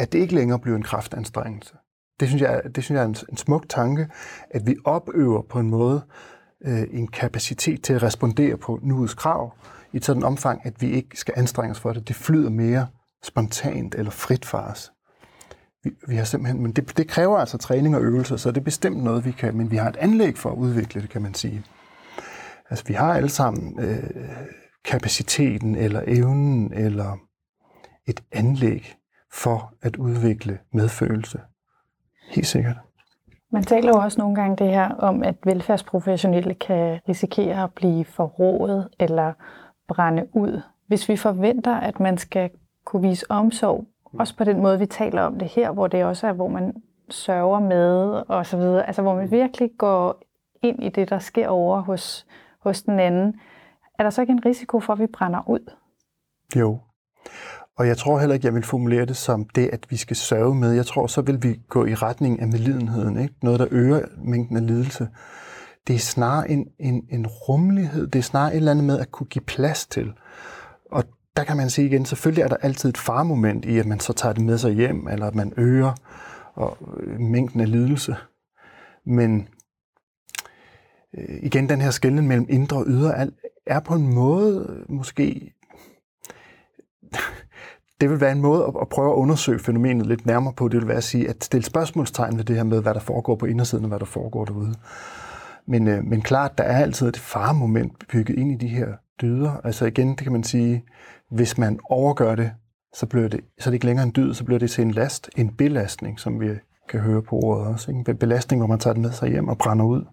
at 0.00 0.12
det 0.12 0.18
ikke 0.18 0.34
længere 0.34 0.58
bliver 0.58 0.76
en 0.76 0.82
kraftanstrengelse. 0.82 1.74
Det 2.20 2.28
synes 2.28 2.42
jeg, 2.42 2.62
det 2.74 2.84
synes 2.84 2.96
jeg 2.96 3.02
er 3.02 3.08
en, 3.08 3.16
en 3.30 3.36
smuk 3.36 3.68
tanke, 3.68 4.08
at 4.50 4.66
vi 4.66 4.76
opøver 4.84 5.42
på 5.42 5.58
en 5.58 5.70
måde 5.70 6.02
øh, 6.64 6.82
en 6.90 7.08
kapacitet 7.08 7.82
til 7.82 7.92
at 7.92 8.02
respondere 8.02 8.56
på 8.56 8.78
nuets 8.82 9.14
krav 9.14 9.52
i 9.92 9.96
et 9.96 10.04
sådan 10.04 10.22
omfang, 10.22 10.60
at 10.66 10.82
vi 10.82 10.90
ikke 10.90 11.16
skal 11.18 11.34
anstrenge 11.36 11.70
os 11.70 11.80
for 11.80 11.92
det. 11.92 12.08
Det 12.08 12.16
flyder 12.16 12.50
mere 12.50 12.86
spontant 13.22 13.94
eller 13.94 14.10
frit 14.10 14.44
for 14.44 14.58
os. 14.58 14.92
Vi, 15.84 15.90
vi 16.08 16.16
har 16.16 16.24
simpelthen, 16.24 16.62
men 16.62 16.72
det, 16.72 16.96
det 16.96 17.08
kræver 17.08 17.38
altså 17.38 17.58
træning 17.58 17.96
og 17.96 18.02
øvelser, 18.02 18.36
så 18.36 18.50
det 18.50 18.60
er 18.60 18.64
bestemt 18.64 19.02
noget, 19.04 19.24
vi 19.24 19.30
kan, 19.30 19.56
men 19.56 19.70
vi 19.70 19.76
har 19.76 19.88
et 19.88 19.96
anlæg 19.96 20.38
for 20.38 20.50
at 20.50 20.56
udvikle 20.56 21.02
det, 21.02 21.10
kan 21.10 21.22
man 21.22 21.34
sige. 21.34 21.64
Altså, 22.70 22.84
vi 22.86 22.94
har 22.94 23.14
alle 23.14 23.28
sammen 23.28 23.80
øh, 23.80 24.28
kapaciteten 24.84 25.74
eller 25.74 26.02
evnen 26.06 26.72
eller 26.72 27.16
et 28.06 28.22
anlæg 28.32 28.94
for 29.32 29.72
at 29.82 29.96
udvikle 29.96 30.58
medfølelse. 30.72 31.40
Helt 32.30 32.46
sikkert. 32.46 32.76
Man 33.52 33.62
taler 33.62 33.88
jo 33.88 33.98
også 33.98 34.20
nogle 34.20 34.34
gange 34.34 34.56
det 34.56 34.66
her 34.66 34.94
om, 34.94 35.22
at 35.22 35.36
velfærdsprofessionelle 35.44 36.54
kan 36.54 37.00
risikere 37.08 37.64
at 37.64 37.74
blive 37.74 38.04
forrådet 38.04 38.88
eller 38.98 39.32
brænde 39.88 40.28
ud. 40.32 40.60
Hvis 40.86 41.08
vi 41.08 41.16
forventer, 41.16 41.76
at 41.76 42.00
man 42.00 42.18
skal 42.18 42.50
kunne 42.84 43.08
vise 43.08 43.26
omsorg, 43.30 43.86
også 44.18 44.36
på 44.36 44.44
den 44.44 44.62
måde, 44.62 44.78
vi 44.78 44.86
taler 44.86 45.22
om 45.22 45.38
det 45.38 45.48
her, 45.48 45.70
hvor 45.70 45.86
det 45.86 46.04
også 46.04 46.26
er, 46.26 46.32
hvor 46.32 46.48
man 46.48 46.82
sørger 47.10 47.60
med 47.60 48.22
og 48.28 48.46
så 48.46 48.56
videre, 48.56 48.86
altså 48.86 49.02
hvor 49.02 49.14
man 49.14 49.30
virkelig 49.30 49.70
går 49.78 50.22
ind 50.62 50.82
i 50.82 50.88
det, 50.88 51.10
der 51.10 51.18
sker 51.18 51.48
over 51.48 51.80
hos, 51.80 52.26
hos 52.60 52.82
den 52.82 53.00
anden, 53.00 53.40
er 53.98 54.02
der 54.02 54.10
så 54.10 54.20
ikke 54.20 54.32
en 54.32 54.46
risiko 54.46 54.80
for, 54.80 54.92
at 54.92 54.98
vi 54.98 55.06
brænder 55.06 55.48
ud? 55.48 55.72
Jo, 56.56 56.78
og 57.78 57.86
jeg 57.86 57.96
tror 57.96 58.18
heller 58.18 58.34
ikke, 58.34 58.46
jeg 58.46 58.54
vil 58.54 58.62
formulere 58.62 59.06
det 59.06 59.16
som 59.16 59.48
det, 59.54 59.70
at 59.72 59.86
vi 59.90 59.96
skal 59.96 60.16
sørge 60.16 60.54
med. 60.54 60.72
Jeg 60.72 60.86
tror, 60.86 61.06
så 61.06 61.22
vil 61.22 61.42
vi 61.42 61.60
gå 61.68 61.86
i 61.86 61.94
retning 61.94 62.40
af 62.40 62.48
medlidenheden. 62.48 63.20
Ikke? 63.20 63.34
Noget, 63.42 63.60
der 63.60 63.66
øger 63.70 64.00
mængden 64.24 64.56
af 64.56 64.66
lidelse. 64.66 65.08
Det 65.86 65.94
er 65.94 65.98
snarere 65.98 66.50
en, 66.50 66.66
en, 66.78 67.04
en 67.10 67.26
rummelighed. 67.26 68.06
Det 68.06 68.18
er 68.18 68.22
snarere 68.22 68.52
et 68.52 68.56
eller 68.56 68.70
andet 68.70 68.84
med 68.84 68.98
at 68.98 69.10
kunne 69.10 69.26
give 69.26 69.44
plads 69.44 69.86
til. 69.86 70.12
Og 70.90 71.04
der 71.36 71.44
kan 71.44 71.56
man 71.56 71.70
sige 71.70 71.86
igen, 71.86 72.04
selvfølgelig 72.04 72.42
er 72.42 72.48
der 72.48 72.56
altid 72.56 72.88
et 72.88 72.98
farmoment 72.98 73.64
i, 73.64 73.78
at 73.78 73.86
man 73.86 74.00
så 74.00 74.12
tager 74.12 74.32
det 74.32 74.44
med 74.44 74.58
sig 74.58 74.72
hjem, 74.72 75.08
eller 75.08 75.26
at 75.26 75.34
man 75.34 75.52
øger 75.56 75.92
og, 76.54 76.78
øh, 77.00 77.20
mængden 77.20 77.60
af 77.60 77.70
lidelse. 77.70 78.16
Men 79.06 79.48
øh, 81.18 81.38
igen, 81.42 81.68
den 81.68 81.80
her 81.80 81.90
skældning 81.90 82.28
mellem 82.28 82.46
indre 82.48 82.76
og 82.76 82.84
ydre 82.86 83.30
er 83.66 83.80
på 83.80 83.94
en 83.94 84.14
måde 84.14 84.84
måske 84.88 85.52
det 88.00 88.10
vil 88.10 88.20
være 88.20 88.32
en 88.32 88.40
måde 88.40 88.72
at, 88.80 88.88
prøve 88.88 89.10
at 89.10 89.16
undersøge 89.16 89.58
fænomenet 89.58 90.06
lidt 90.06 90.26
nærmere 90.26 90.52
på. 90.52 90.68
Det 90.68 90.80
vil 90.80 90.88
være 90.88 90.96
at 90.96 91.04
sige, 91.04 91.28
at 91.28 91.44
stille 91.44 91.64
spørgsmålstegn 91.64 92.36
ved 92.36 92.44
det 92.44 92.56
her 92.56 92.64
med, 92.64 92.82
hvad 92.82 92.94
der 92.94 93.00
foregår 93.00 93.36
på 93.36 93.46
indersiden 93.46 93.84
og 93.84 93.88
hvad 93.88 93.98
der 93.98 94.04
foregår 94.04 94.44
derude. 94.44 94.74
Men, 95.66 95.88
øh, 95.88 96.04
men 96.04 96.22
klart, 96.22 96.58
der 96.58 96.64
er 96.64 96.82
altid 96.82 97.08
et 97.08 97.16
faremoment 97.16 97.92
bygget 98.08 98.38
ind 98.38 98.52
i 98.52 98.54
de 98.54 98.68
her 98.68 98.88
dyder. 99.22 99.52
Altså 99.64 99.86
igen, 99.86 100.08
det 100.08 100.18
kan 100.18 100.32
man 100.32 100.44
sige, 100.44 100.84
hvis 101.30 101.58
man 101.58 101.78
overgør 101.90 102.34
det, 102.34 102.52
så, 102.94 103.06
bliver 103.06 103.28
det, 103.28 103.40
så 103.58 103.68
er 103.68 103.70
det 103.70 103.74
ikke 103.74 103.86
længere 103.86 104.06
en 104.06 104.12
dyd, 104.16 104.34
så 104.34 104.44
bliver 104.44 104.58
det 104.58 104.70
til 104.70 104.82
en 104.82 104.90
last, 104.90 105.30
en 105.36 105.54
belastning, 105.54 106.20
som 106.20 106.40
vi 106.40 106.48
kan 106.88 107.00
høre 107.00 107.22
på 107.22 107.36
ordet 107.36 107.66
også. 107.66 107.90
Ikke? 107.90 108.10
En 108.10 108.16
belastning, 108.16 108.60
hvor 108.60 108.66
man 108.66 108.78
tager 108.78 108.94
det 108.94 109.02
med 109.02 109.12
sig 109.12 109.28
hjem 109.28 109.48
og 109.48 109.58
brænder 109.58 109.84
ud. 109.84 110.04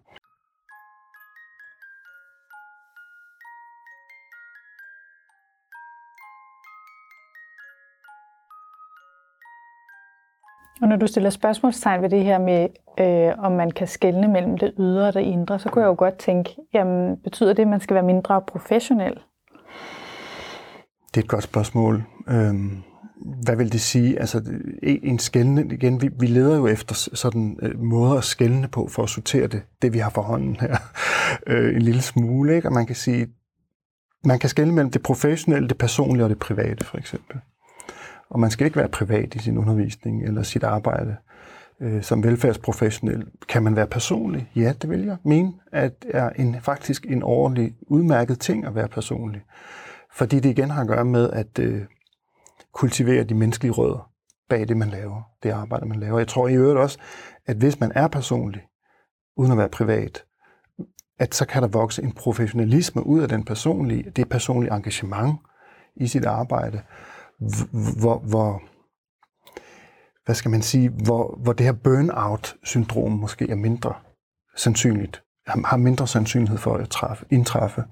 Og 10.81 10.87
når 10.87 10.95
du 10.95 11.07
stiller 11.07 11.29
spørgsmålstegn 11.29 12.01
ved 12.01 12.09
det 12.09 12.23
her 12.23 12.39
med, 12.39 12.67
øh, 12.99 13.45
om 13.45 13.51
man 13.51 13.71
kan 13.71 13.87
skelne 13.87 14.27
mellem 14.27 14.57
det 14.57 14.73
ydre 14.79 15.07
og 15.07 15.13
det 15.13 15.21
indre, 15.21 15.59
så 15.59 15.69
kunne 15.69 15.81
jeg 15.81 15.89
jo 15.89 15.95
godt 15.97 16.17
tænke, 16.17 16.55
jamen, 16.73 17.17
betyder 17.23 17.53
det, 17.53 17.61
at 17.61 17.67
man 17.67 17.79
skal 17.79 17.93
være 17.93 18.03
mindre 18.03 18.41
professionel? 18.41 19.13
Det 21.07 21.17
er 21.17 21.25
et 21.25 21.27
godt 21.27 21.43
spørgsmål. 21.43 22.03
Øhm, 22.27 22.83
hvad 23.43 23.55
vil 23.55 23.71
det 23.71 23.81
sige? 23.81 24.19
Altså, 24.19 24.41
en 24.83 25.19
skældne, 25.19 25.65
igen, 25.73 26.01
vi, 26.01 26.09
vi 26.19 26.27
leder 26.27 26.57
jo 26.57 26.67
efter 26.67 26.95
sådan 27.13 27.59
øh, 27.61 27.79
måder 27.79 28.17
at 28.17 28.23
skældne 28.23 28.67
på, 28.67 28.87
for 28.87 29.03
at 29.03 29.09
sortere 29.09 29.47
det, 29.47 29.61
det 29.81 29.93
vi 29.93 29.99
har 29.99 30.09
for 30.09 30.21
hånden 30.21 30.55
her, 30.55 30.77
øh, 31.47 31.75
en 31.75 31.81
lille 31.81 32.01
smule, 32.01 32.55
ikke? 32.55 32.67
Og 32.67 32.73
man 32.73 32.85
kan 32.85 32.95
sige, 32.95 33.27
man 34.25 34.39
kan 34.39 34.49
skelne 34.49 34.73
mellem 34.73 34.91
det 34.91 35.03
professionelle, 35.03 35.69
det 35.69 35.77
personlige 35.77 36.25
og 36.25 36.29
det 36.29 36.39
private, 36.39 36.85
for 36.85 36.97
eksempel. 36.97 37.37
Og 38.29 38.39
man 38.39 38.51
skal 38.51 38.65
ikke 38.65 38.77
være 38.77 38.87
privat 38.87 39.35
i 39.35 39.39
sin 39.39 39.57
undervisning 39.57 40.23
eller 40.23 40.43
sit 40.43 40.63
arbejde. 40.63 41.15
Øh, 41.81 42.03
som 42.03 42.23
velfærdsprofessionel 42.23 43.27
kan 43.49 43.63
man 43.63 43.75
være 43.75 43.87
personlig. 43.87 44.51
Ja, 44.55 44.73
det 44.81 44.89
vil 44.89 45.05
jeg 45.05 45.17
mene, 45.23 45.53
at 45.71 46.05
er 46.09 46.29
en, 46.29 46.55
faktisk 46.61 47.05
en 47.05 47.23
ordentlig, 47.23 47.75
udmærket 47.81 48.39
ting 48.39 48.65
at 48.65 48.75
være 48.75 48.87
personlig. 48.87 49.41
Fordi 50.13 50.39
det 50.39 50.49
igen 50.49 50.69
har 50.69 50.81
at 50.81 50.87
gøre 50.87 51.05
med 51.05 51.29
at 51.29 51.59
øh, 51.59 51.81
kultivere 52.73 53.23
de 53.23 53.33
menneskelige 53.33 53.71
rødder 53.71 54.09
bag 54.49 54.67
det, 54.67 54.77
man 54.77 54.89
laver, 54.89 55.21
det 55.43 55.49
arbejde, 55.49 55.85
man 55.85 55.99
laver. 55.99 56.17
Jeg 56.17 56.27
tror 56.27 56.47
i 56.47 56.55
øvrigt 56.55 56.79
også, 56.79 56.97
at 57.45 57.57
hvis 57.57 57.79
man 57.79 57.91
er 57.95 58.07
personlig, 58.07 58.61
uden 59.37 59.51
at 59.51 59.57
være 59.57 59.69
privat, 59.69 60.23
at 61.19 61.35
så 61.35 61.45
kan 61.45 61.61
der 61.61 61.67
vokse 61.67 62.03
en 62.03 62.11
professionalisme 62.11 63.05
ud 63.05 63.21
af 63.21 63.29
den 63.29 63.45
personlige, 63.45 64.11
det 64.15 64.29
personlige 64.29 64.75
engagement 64.75 65.39
i 65.95 66.07
sit 66.07 66.25
arbejde, 66.25 66.81
hvor, 68.01 68.19
hvor 68.19 68.61
hvad 70.25 70.35
skal 70.35 70.51
man 70.51 70.61
sige, 70.61 70.89
hvor, 70.89 71.39
hvor 71.43 71.53
det 71.53 71.65
her 71.65 71.73
burnout-syndrom 71.73 73.11
måske 73.11 73.49
er 73.49 73.55
mindre 73.55 73.93
sandsynligt, 74.55 75.23
har 75.47 75.77
mindre 75.77 76.07
sandsynlighed 76.07 76.57
for 76.57 76.75
at 76.75 76.89
træffe, 76.89 77.25
indtræffe. 77.29 77.83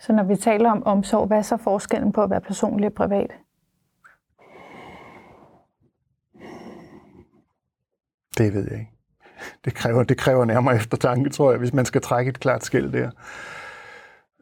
Så 0.00 0.12
når 0.12 0.22
vi 0.22 0.36
taler 0.36 0.70
om 0.70 0.82
omsorg, 0.86 1.26
hvad 1.26 1.38
er 1.38 1.42
så 1.42 1.56
forskellen 1.56 2.12
på 2.12 2.22
at 2.22 2.30
være 2.30 2.40
personlig 2.40 2.86
og 2.86 2.92
privat? 2.92 3.30
Det 8.38 8.54
ved 8.54 8.68
jeg 8.70 8.78
ikke. 8.78 8.92
Det 9.64 9.74
kræver, 9.74 10.02
det 10.02 10.18
kræver 10.18 10.44
nærmere 10.44 10.76
eftertanke, 10.76 11.30
tror 11.30 11.50
jeg, 11.50 11.58
hvis 11.58 11.72
man 11.72 11.84
skal 11.84 12.00
trække 12.00 12.28
et 12.28 12.40
klart 12.40 12.64
skæld 12.64 12.92
der. 12.92 13.10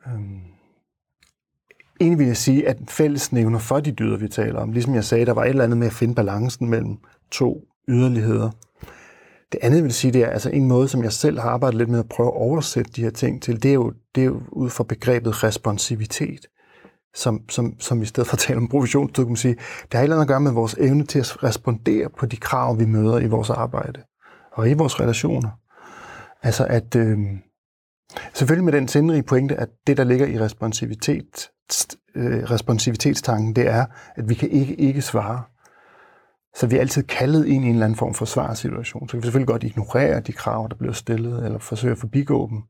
Øhm. 0.06 0.57
Egentlig 2.00 2.18
vil 2.18 2.26
jeg 2.26 2.36
sige, 2.36 2.68
at 2.68 2.76
fællesnævner 2.88 3.58
for 3.58 3.80
de 3.80 3.92
dyder, 3.92 4.16
vi 4.16 4.28
taler 4.28 4.60
om, 4.60 4.72
ligesom 4.72 4.94
jeg 4.94 5.04
sagde, 5.04 5.26
der 5.26 5.32
var 5.32 5.44
et 5.44 5.48
eller 5.48 5.64
andet 5.64 5.78
med 5.78 5.86
at 5.86 5.92
finde 5.92 6.14
balancen 6.14 6.68
mellem 6.70 6.96
to 7.30 7.60
yderligheder. 7.88 8.50
Det 9.52 9.60
andet 9.62 9.84
vil 9.84 9.92
sige, 9.92 10.12
det 10.12 10.22
er 10.22 10.28
altså 10.28 10.50
en 10.50 10.68
måde, 10.68 10.88
som 10.88 11.02
jeg 11.02 11.12
selv 11.12 11.38
har 11.38 11.50
arbejdet 11.50 11.78
lidt 11.78 11.88
med 11.88 11.98
at 11.98 12.08
prøve 12.08 12.28
at 12.28 12.36
oversætte 12.36 12.92
de 12.96 13.02
her 13.02 13.10
ting 13.10 13.42
til, 13.42 13.62
det 13.62 13.68
er 13.68 13.74
jo, 13.74 13.92
det 14.14 14.20
er 14.20 14.24
jo 14.24 14.40
ud 14.52 14.70
fra 14.70 14.84
begrebet 14.84 15.44
responsivitet, 15.44 16.46
som, 17.14 17.40
som, 17.48 17.80
som 17.80 18.02
i 18.02 18.06
stedet 18.06 18.28
for 18.28 18.34
at 18.34 18.38
tale 18.38 18.56
om 18.56 18.68
provisionsstød, 18.68 19.24
kan 19.24 19.30
man 19.30 19.36
sige, 19.36 19.54
det 19.82 19.94
har 19.94 20.00
et 20.00 20.02
eller 20.02 20.16
andet 20.16 20.24
at 20.24 20.28
gøre 20.28 20.40
med 20.40 20.52
vores 20.52 20.74
evne 20.78 21.06
til 21.06 21.18
at 21.18 21.42
respondere 21.42 22.08
på 22.18 22.26
de 22.26 22.36
krav, 22.36 22.78
vi 22.78 22.84
møder 22.84 23.18
i 23.18 23.26
vores 23.26 23.50
arbejde 23.50 24.00
og 24.52 24.70
i 24.70 24.72
vores 24.72 25.00
relationer. 25.00 25.50
Altså 26.42 26.64
at, 26.64 26.96
øh, 26.96 27.18
selvfølgelig 28.34 28.64
med 28.64 28.72
den 28.72 28.88
sindrige 28.88 29.22
pointe, 29.22 29.56
at 29.56 29.68
det, 29.86 29.96
der 29.96 30.04
ligger 30.04 30.26
i 30.26 30.40
responsivitet, 30.40 31.50
øh, 32.14 32.50
responsivitetstanken, 32.50 33.56
det 33.56 33.68
er, 33.68 33.86
at 34.16 34.28
vi 34.28 34.34
kan 34.34 34.50
ikke 34.50 34.74
ikke 34.74 35.02
svare. 35.02 35.42
Så 36.54 36.66
vi 36.66 36.76
er 36.76 36.80
altid 36.80 37.02
kaldet 37.02 37.46
ind 37.46 37.64
i 37.64 37.68
en 37.68 37.72
eller 37.72 37.86
anden 37.86 37.98
form 37.98 38.14
for 38.14 38.24
svarsituation. 38.24 39.08
Så 39.08 39.16
vi 39.16 39.20
kan 39.20 39.26
selvfølgelig 39.26 39.48
godt 39.48 39.64
ignorere 39.64 40.20
de 40.20 40.32
krav, 40.32 40.66
der 40.70 40.76
bliver 40.76 40.92
stillet, 40.92 41.44
eller 41.44 41.58
forsøge 41.58 41.92
at 41.92 41.98
forbigå 41.98 42.48
dem. 42.48 42.62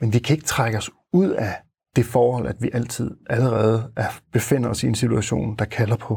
Men 0.00 0.12
vi 0.12 0.18
kan 0.18 0.36
ikke 0.36 0.46
trække 0.46 0.78
os 0.78 0.90
ud 1.12 1.30
af 1.30 1.54
det 1.96 2.06
forhold, 2.06 2.46
at 2.46 2.56
vi 2.60 2.70
altid 2.72 3.10
allerede 3.30 3.92
er, 3.96 4.20
befinder 4.32 4.68
os 4.68 4.82
i 4.82 4.86
en 4.86 4.94
situation, 4.94 5.56
der 5.56 5.64
kalder 5.64 5.96
på 5.96 6.14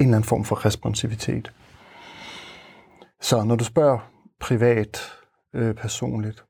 en 0.00 0.06
eller 0.06 0.16
anden 0.16 0.28
form 0.28 0.44
for 0.44 0.66
responsivitet. 0.66 1.52
Så 3.20 3.44
når 3.44 3.56
du 3.56 3.64
spørger 3.64 4.10
privat, 4.40 5.12
øh, 5.54 5.74
personligt, 5.74 6.44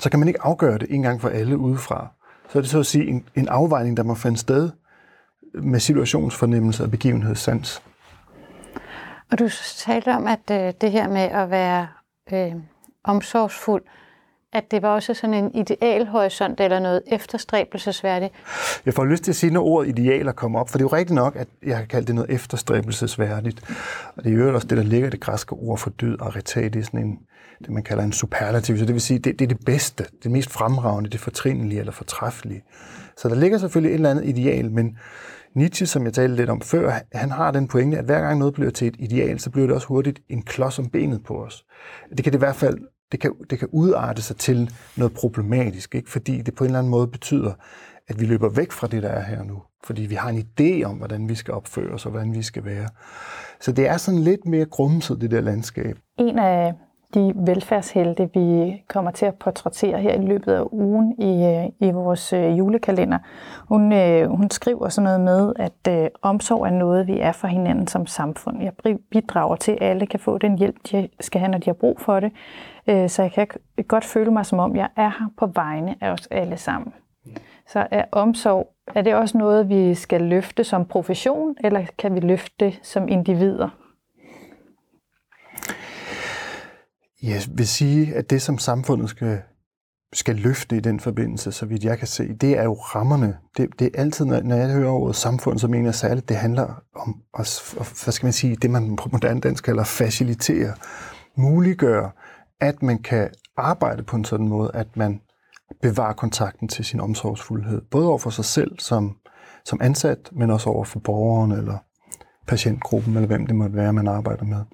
så 0.00 0.10
kan 0.10 0.18
man 0.18 0.28
ikke 0.28 0.42
afgøre 0.42 0.78
det 0.78 0.86
en 0.90 1.02
gang 1.02 1.20
for 1.20 1.28
alle 1.28 1.58
udefra. 1.58 2.08
Så 2.48 2.58
er 2.58 2.62
det 2.62 2.70
så 2.70 2.78
at 2.78 2.86
sige 2.86 3.06
en, 3.06 3.24
en 3.34 3.48
afvejning, 3.48 3.96
der 3.96 4.02
må 4.02 4.14
finde 4.14 4.38
sted 4.38 4.70
med 5.54 5.80
situationsfornemmelse 5.80 6.82
og 6.82 6.90
begivenhedssans. 6.90 7.82
Og 9.32 9.38
du 9.38 9.48
talte 9.76 10.14
om, 10.14 10.26
at 10.26 10.50
øh, 10.50 10.72
det 10.80 10.90
her 10.90 11.08
med 11.08 11.20
at 11.20 11.50
være 11.50 11.86
øh, 12.32 12.52
omsorgsfuld, 13.04 13.82
at 14.52 14.70
det 14.70 14.82
var 14.82 14.88
også 14.88 15.14
sådan 15.14 15.34
en 15.34 15.54
idealhorisont 15.54 16.60
eller 16.60 16.78
noget 16.78 17.02
efterstræbelsesværdigt. 17.06 18.32
Jeg 18.86 18.94
får 18.94 19.04
lyst 19.04 19.24
til 19.24 19.32
at 19.32 19.36
sige, 19.36 19.52
når 19.52 19.64
ordet 19.64 19.88
idealer 19.88 20.32
kommer 20.32 20.60
op, 20.60 20.68
for 20.68 20.78
det 20.78 20.84
er 20.84 20.88
jo 20.90 20.96
rigtigt 20.96 21.14
nok, 21.14 21.36
at 21.36 21.48
jeg 21.62 21.76
har 21.76 21.84
kaldt 21.84 22.06
det 22.06 22.14
noget 22.14 22.30
efterstræbelsesværdigt. 22.30 23.62
Og 24.16 24.24
det 24.24 24.32
er 24.32 24.36
jo 24.36 24.54
også 24.54 24.66
det, 24.66 24.78
der 24.78 24.84
ligger 24.84 25.10
det 25.10 25.20
græske 25.20 25.52
ord 25.52 25.78
for 25.78 25.90
død, 25.90 26.18
aritet, 26.20 26.74
det 26.74 26.80
er 26.80 26.84
sådan 26.84 27.00
en, 27.00 27.18
det 27.64 27.72
man 27.72 27.82
kalder 27.82 28.04
en 28.04 28.12
superlativ, 28.12 28.78
så 28.78 28.84
det 28.84 28.94
vil 28.94 29.02
sige, 29.02 29.18
det, 29.18 29.38
det 29.38 29.44
er 29.44 29.48
det 29.48 29.64
bedste, 29.66 30.04
det 30.22 30.30
mest 30.30 30.50
fremragende, 30.50 31.10
det 31.10 31.20
fortrinlige 31.20 31.80
eller 31.80 31.92
fortræffelige. 31.92 32.62
Så 33.16 33.28
der 33.28 33.34
ligger 33.34 33.58
selvfølgelig 33.58 33.90
et 33.90 33.94
eller 33.94 34.10
andet 34.10 34.24
ideal, 34.24 34.70
men 34.70 34.98
Nietzsche, 35.54 35.86
som 35.86 36.04
jeg 36.04 36.12
talte 36.12 36.36
lidt 36.36 36.50
om 36.50 36.60
før, 36.60 36.92
han 37.12 37.30
har 37.30 37.50
den 37.50 37.68
pointe, 37.68 37.98
at 37.98 38.04
hver 38.04 38.20
gang 38.20 38.38
noget 38.38 38.54
bliver 38.54 38.70
til 38.70 38.88
et 38.88 38.96
ideal, 38.98 39.40
så 39.40 39.50
bliver 39.50 39.66
det 39.66 39.74
også 39.74 39.86
hurtigt 39.86 40.20
en 40.28 40.42
klods 40.42 40.78
om 40.78 40.88
benet 40.88 41.24
på 41.24 41.44
os. 41.44 41.64
Det 42.16 42.24
kan 42.24 42.32
det 42.32 42.38
i 42.38 42.44
hvert 42.44 42.56
fald 42.56 42.78
det 43.12 43.20
kan, 43.20 43.34
det 43.50 43.58
kan 43.58 43.68
udarte 43.72 44.22
sig 44.22 44.36
til 44.36 44.70
noget 44.96 45.12
problematisk, 45.12 45.94
ikke? 45.94 46.10
fordi 46.10 46.42
det 46.42 46.54
på 46.54 46.64
en 46.64 46.68
eller 46.68 46.78
anden 46.78 46.90
måde 46.90 47.06
betyder, 47.06 47.52
at 48.08 48.20
vi 48.20 48.26
løber 48.26 48.48
væk 48.48 48.72
fra 48.72 48.86
det, 48.86 49.02
der 49.02 49.08
er 49.08 49.22
her 49.22 49.42
nu. 49.42 49.62
Fordi 49.84 50.02
vi 50.02 50.14
har 50.14 50.28
en 50.28 50.38
idé 50.38 50.84
om, 50.84 50.96
hvordan 50.96 51.28
vi 51.28 51.34
skal 51.34 51.54
opføre 51.54 51.94
os 51.94 52.06
og 52.06 52.10
hvordan 52.10 52.34
vi 52.34 52.42
skal 52.42 52.64
være. 52.64 52.88
Så 53.60 53.72
det 53.72 53.88
er 53.88 53.96
sådan 53.96 54.20
lidt 54.20 54.46
mere 54.46 54.64
grumset, 54.64 55.20
det 55.20 55.30
der 55.30 55.40
landskab. 55.40 55.98
En 56.18 56.38
af 56.38 56.72
de 57.14 57.32
velfærdshelte, 57.36 58.30
vi 58.34 58.76
kommer 58.88 59.10
til 59.10 59.26
at 59.26 59.34
portrættere 59.34 60.00
her 60.00 60.14
i 60.14 60.26
løbet 60.26 60.52
af 60.52 60.64
ugen 60.72 61.14
i, 61.18 61.44
øh, 61.44 61.88
i 61.88 61.90
vores 61.90 62.32
øh, 62.32 62.58
julekalender. 62.58 63.18
Hun, 63.68 63.92
øh, 63.92 64.30
hun 64.30 64.50
skriver 64.50 64.88
sådan 64.88 65.04
noget 65.04 65.20
med, 65.20 65.52
at 65.56 66.12
omsorg 66.22 66.66
er 66.66 66.70
noget, 66.70 67.06
vi 67.06 67.18
er 67.18 67.32
for 67.32 67.48
hinanden 67.48 67.86
som 67.86 68.06
samfund. 68.06 68.62
Jeg 68.62 68.98
bidrager 69.10 69.56
til, 69.56 69.72
at 69.72 69.82
alle 69.82 70.06
kan 70.06 70.20
få 70.20 70.38
den 70.38 70.58
hjælp, 70.58 70.76
de 70.90 71.08
skal 71.20 71.40
have, 71.40 71.50
når 71.50 71.58
de 71.58 71.66
har 71.66 71.74
brug 71.74 72.00
for 72.00 72.20
det. 72.20 72.32
så 73.10 73.22
jeg 73.22 73.32
kan 73.32 73.46
godt 73.88 74.04
føle 74.04 74.30
mig, 74.30 74.46
som 74.46 74.58
om 74.58 74.76
jeg 74.76 74.88
er 74.96 75.08
her 75.08 75.30
på 75.38 75.46
vegne 75.46 75.94
af 76.00 76.10
os 76.10 76.28
alle 76.30 76.56
sammen. 76.56 76.92
Så 77.66 77.86
er 77.90 78.04
omsorg, 78.12 78.68
er 78.94 79.02
det 79.02 79.14
også 79.14 79.38
noget, 79.38 79.68
vi 79.68 79.94
skal 79.94 80.20
løfte 80.20 80.64
som 80.64 80.84
profession, 80.84 81.56
eller 81.64 81.82
kan 81.98 82.14
vi 82.14 82.20
løfte 82.20 82.54
det 82.60 82.80
som 82.82 83.08
individer? 83.08 83.68
Jeg 87.24 87.42
vil 87.48 87.68
sige, 87.68 88.14
at 88.14 88.30
det, 88.30 88.42
som 88.42 88.58
samfundet 88.58 89.10
skal, 89.10 89.42
skal 90.12 90.36
løfte 90.36 90.76
i 90.76 90.80
den 90.80 91.00
forbindelse, 91.00 91.52
så 91.52 91.66
vidt 91.66 91.84
jeg 91.84 91.98
kan 91.98 92.06
se, 92.06 92.32
det 92.32 92.58
er 92.58 92.62
jo 92.62 92.74
rammerne. 92.74 93.38
Det, 93.56 93.68
det 93.78 93.86
er 93.86 94.00
altid, 94.00 94.24
når 94.24 94.56
jeg 94.56 94.72
hører 94.72 94.90
ordet 94.90 95.16
samfund, 95.16 95.58
så 95.58 95.68
mener 95.68 95.84
jeg 95.84 95.94
særligt, 95.94 96.28
det 96.28 96.36
handler 96.36 96.82
om 96.94 97.22
at, 97.38 97.74
hvad 98.04 98.12
skal 98.12 98.26
man 98.26 98.32
sige, 98.32 98.56
det 98.56 98.70
man 98.70 98.96
på 98.96 99.08
moderne 99.12 99.40
dansk 99.40 99.64
kalder 99.64 99.84
facilitere, 99.84 100.74
muliggøre, 101.36 102.10
at 102.60 102.82
man 102.82 102.98
kan 102.98 103.28
arbejde 103.56 104.02
på 104.02 104.16
en 104.16 104.24
sådan 104.24 104.48
måde, 104.48 104.70
at 104.74 104.96
man 104.96 105.20
bevarer 105.82 106.12
kontakten 106.12 106.68
til 106.68 106.84
sin 106.84 107.00
omsorgsfuldhed, 107.00 107.80
både 107.90 108.08
over 108.08 108.18
for 108.18 108.30
sig 108.30 108.44
selv 108.44 108.78
som, 108.78 109.16
som 109.64 109.78
ansat, 109.82 110.30
men 110.32 110.50
også 110.50 110.70
over 110.70 110.84
for 110.84 110.98
borgeren 110.98 111.52
eller 111.52 111.78
patientgruppen, 112.46 113.14
eller 113.14 113.26
hvem 113.26 113.46
det 113.46 113.56
måtte 113.56 113.76
være, 113.76 113.92
man 113.92 114.08
arbejder 114.08 114.44
med. 114.44 114.64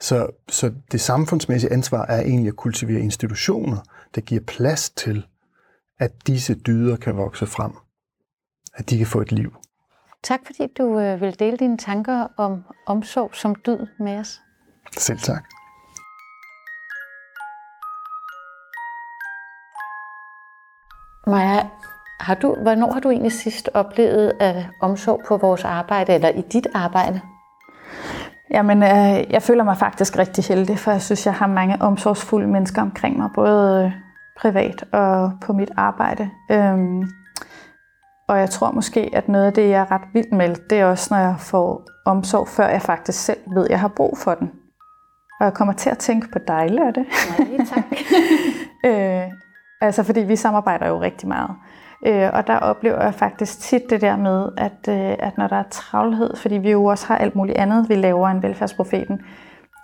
Så, 0.00 0.30
så 0.48 0.72
det 0.92 1.00
samfundsmæssige 1.00 1.72
ansvar 1.72 2.06
er 2.06 2.20
egentlig 2.20 2.48
at 2.48 2.56
kultivere 2.56 3.00
institutioner, 3.00 3.78
der 4.14 4.20
giver 4.20 4.40
plads 4.46 4.90
til, 4.90 5.26
at 5.98 6.12
disse 6.26 6.54
dyder 6.54 6.96
kan 6.96 7.16
vokse 7.16 7.46
frem. 7.46 7.72
At 8.74 8.90
de 8.90 8.98
kan 8.98 9.06
få 9.06 9.20
et 9.20 9.32
liv. 9.32 9.54
Tak 10.22 10.40
fordi 10.46 10.66
du 10.78 10.98
øh, 10.98 11.20
vil 11.20 11.38
dele 11.38 11.56
dine 11.56 11.78
tanker 11.78 12.26
om 12.36 12.64
omsorg 12.86 13.34
som 13.34 13.54
dyd 13.66 13.86
med 13.98 14.18
os. 14.18 14.40
Selv 14.96 15.18
tak. 15.18 15.44
Maja, 21.26 21.68
har 22.20 22.34
du, 22.34 22.54
hvornår 22.62 22.92
har 22.92 23.00
du 23.00 23.10
egentlig 23.10 23.32
sidst 23.32 23.68
oplevet 23.74 24.32
at 24.40 24.66
omsorg 24.80 25.22
på 25.28 25.36
vores 25.36 25.64
arbejde, 25.64 26.14
eller 26.14 26.28
i 26.28 26.42
dit 26.52 26.66
arbejde? 26.74 27.20
Jamen, 28.50 28.82
øh, 28.82 29.32
jeg 29.32 29.42
føler 29.42 29.64
mig 29.64 29.76
faktisk 29.76 30.18
rigtig 30.18 30.44
heldig, 30.44 30.78
for 30.78 30.90
jeg 30.90 31.02
synes, 31.02 31.26
jeg 31.26 31.34
har 31.34 31.46
mange 31.46 31.82
omsorgsfulde 31.82 32.46
mennesker 32.46 32.82
omkring 32.82 33.18
mig, 33.18 33.30
både 33.34 33.84
øh, 33.84 33.92
privat 34.38 34.84
og 34.92 35.32
på 35.40 35.52
mit 35.52 35.70
arbejde. 35.76 36.30
Øhm, 36.50 37.04
og 38.28 38.38
jeg 38.38 38.50
tror 38.50 38.70
måske, 38.70 39.10
at 39.12 39.28
noget 39.28 39.46
af 39.46 39.52
det, 39.52 39.68
jeg 39.68 39.80
er 39.80 39.90
ret 39.90 40.08
vild 40.12 40.32
med, 40.32 40.54
det 40.70 40.80
er 40.80 40.84
også, 40.84 41.14
når 41.14 41.20
jeg 41.20 41.34
får 41.38 41.86
omsorg, 42.04 42.48
før 42.48 42.68
jeg 42.68 42.82
faktisk 42.82 43.24
selv 43.24 43.40
ved, 43.54 43.64
at 43.64 43.70
jeg 43.70 43.80
har 43.80 43.88
brug 43.88 44.18
for 44.18 44.34
den. 44.34 44.50
Og 45.40 45.44
jeg 45.44 45.54
kommer 45.54 45.74
til 45.74 45.90
at 45.90 45.98
tænke 45.98 46.28
på 46.32 46.38
dig, 46.48 46.70
Lotte. 46.70 47.06
Nej, 47.38 47.66
tak. 47.74 47.84
øh, 48.86 49.32
altså, 49.80 50.02
fordi 50.02 50.20
vi 50.20 50.36
samarbejder 50.36 50.88
jo 50.88 51.00
rigtig 51.00 51.28
meget. 51.28 51.50
Øh, 52.06 52.30
og 52.32 52.46
der 52.46 52.58
oplever 52.58 53.02
jeg 53.02 53.14
faktisk 53.14 53.60
tit 53.60 53.82
det 53.90 54.00
der 54.00 54.16
med, 54.16 54.48
at, 54.56 54.88
øh, 54.88 55.16
at 55.18 55.38
når 55.38 55.46
der 55.46 55.56
er 55.56 55.68
travlhed, 55.70 56.36
fordi 56.36 56.54
vi 56.54 56.70
jo 56.70 56.84
også 56.84 57.06
har 57.06 57.18
alt 57.18 57.36
muligt 57.36 57.58
andet, 57.58 57.88
vi 57.88 57.94
laver 57.94 58.28
en 58.28 58.42
velfærdsprofeten, 58.42 59.20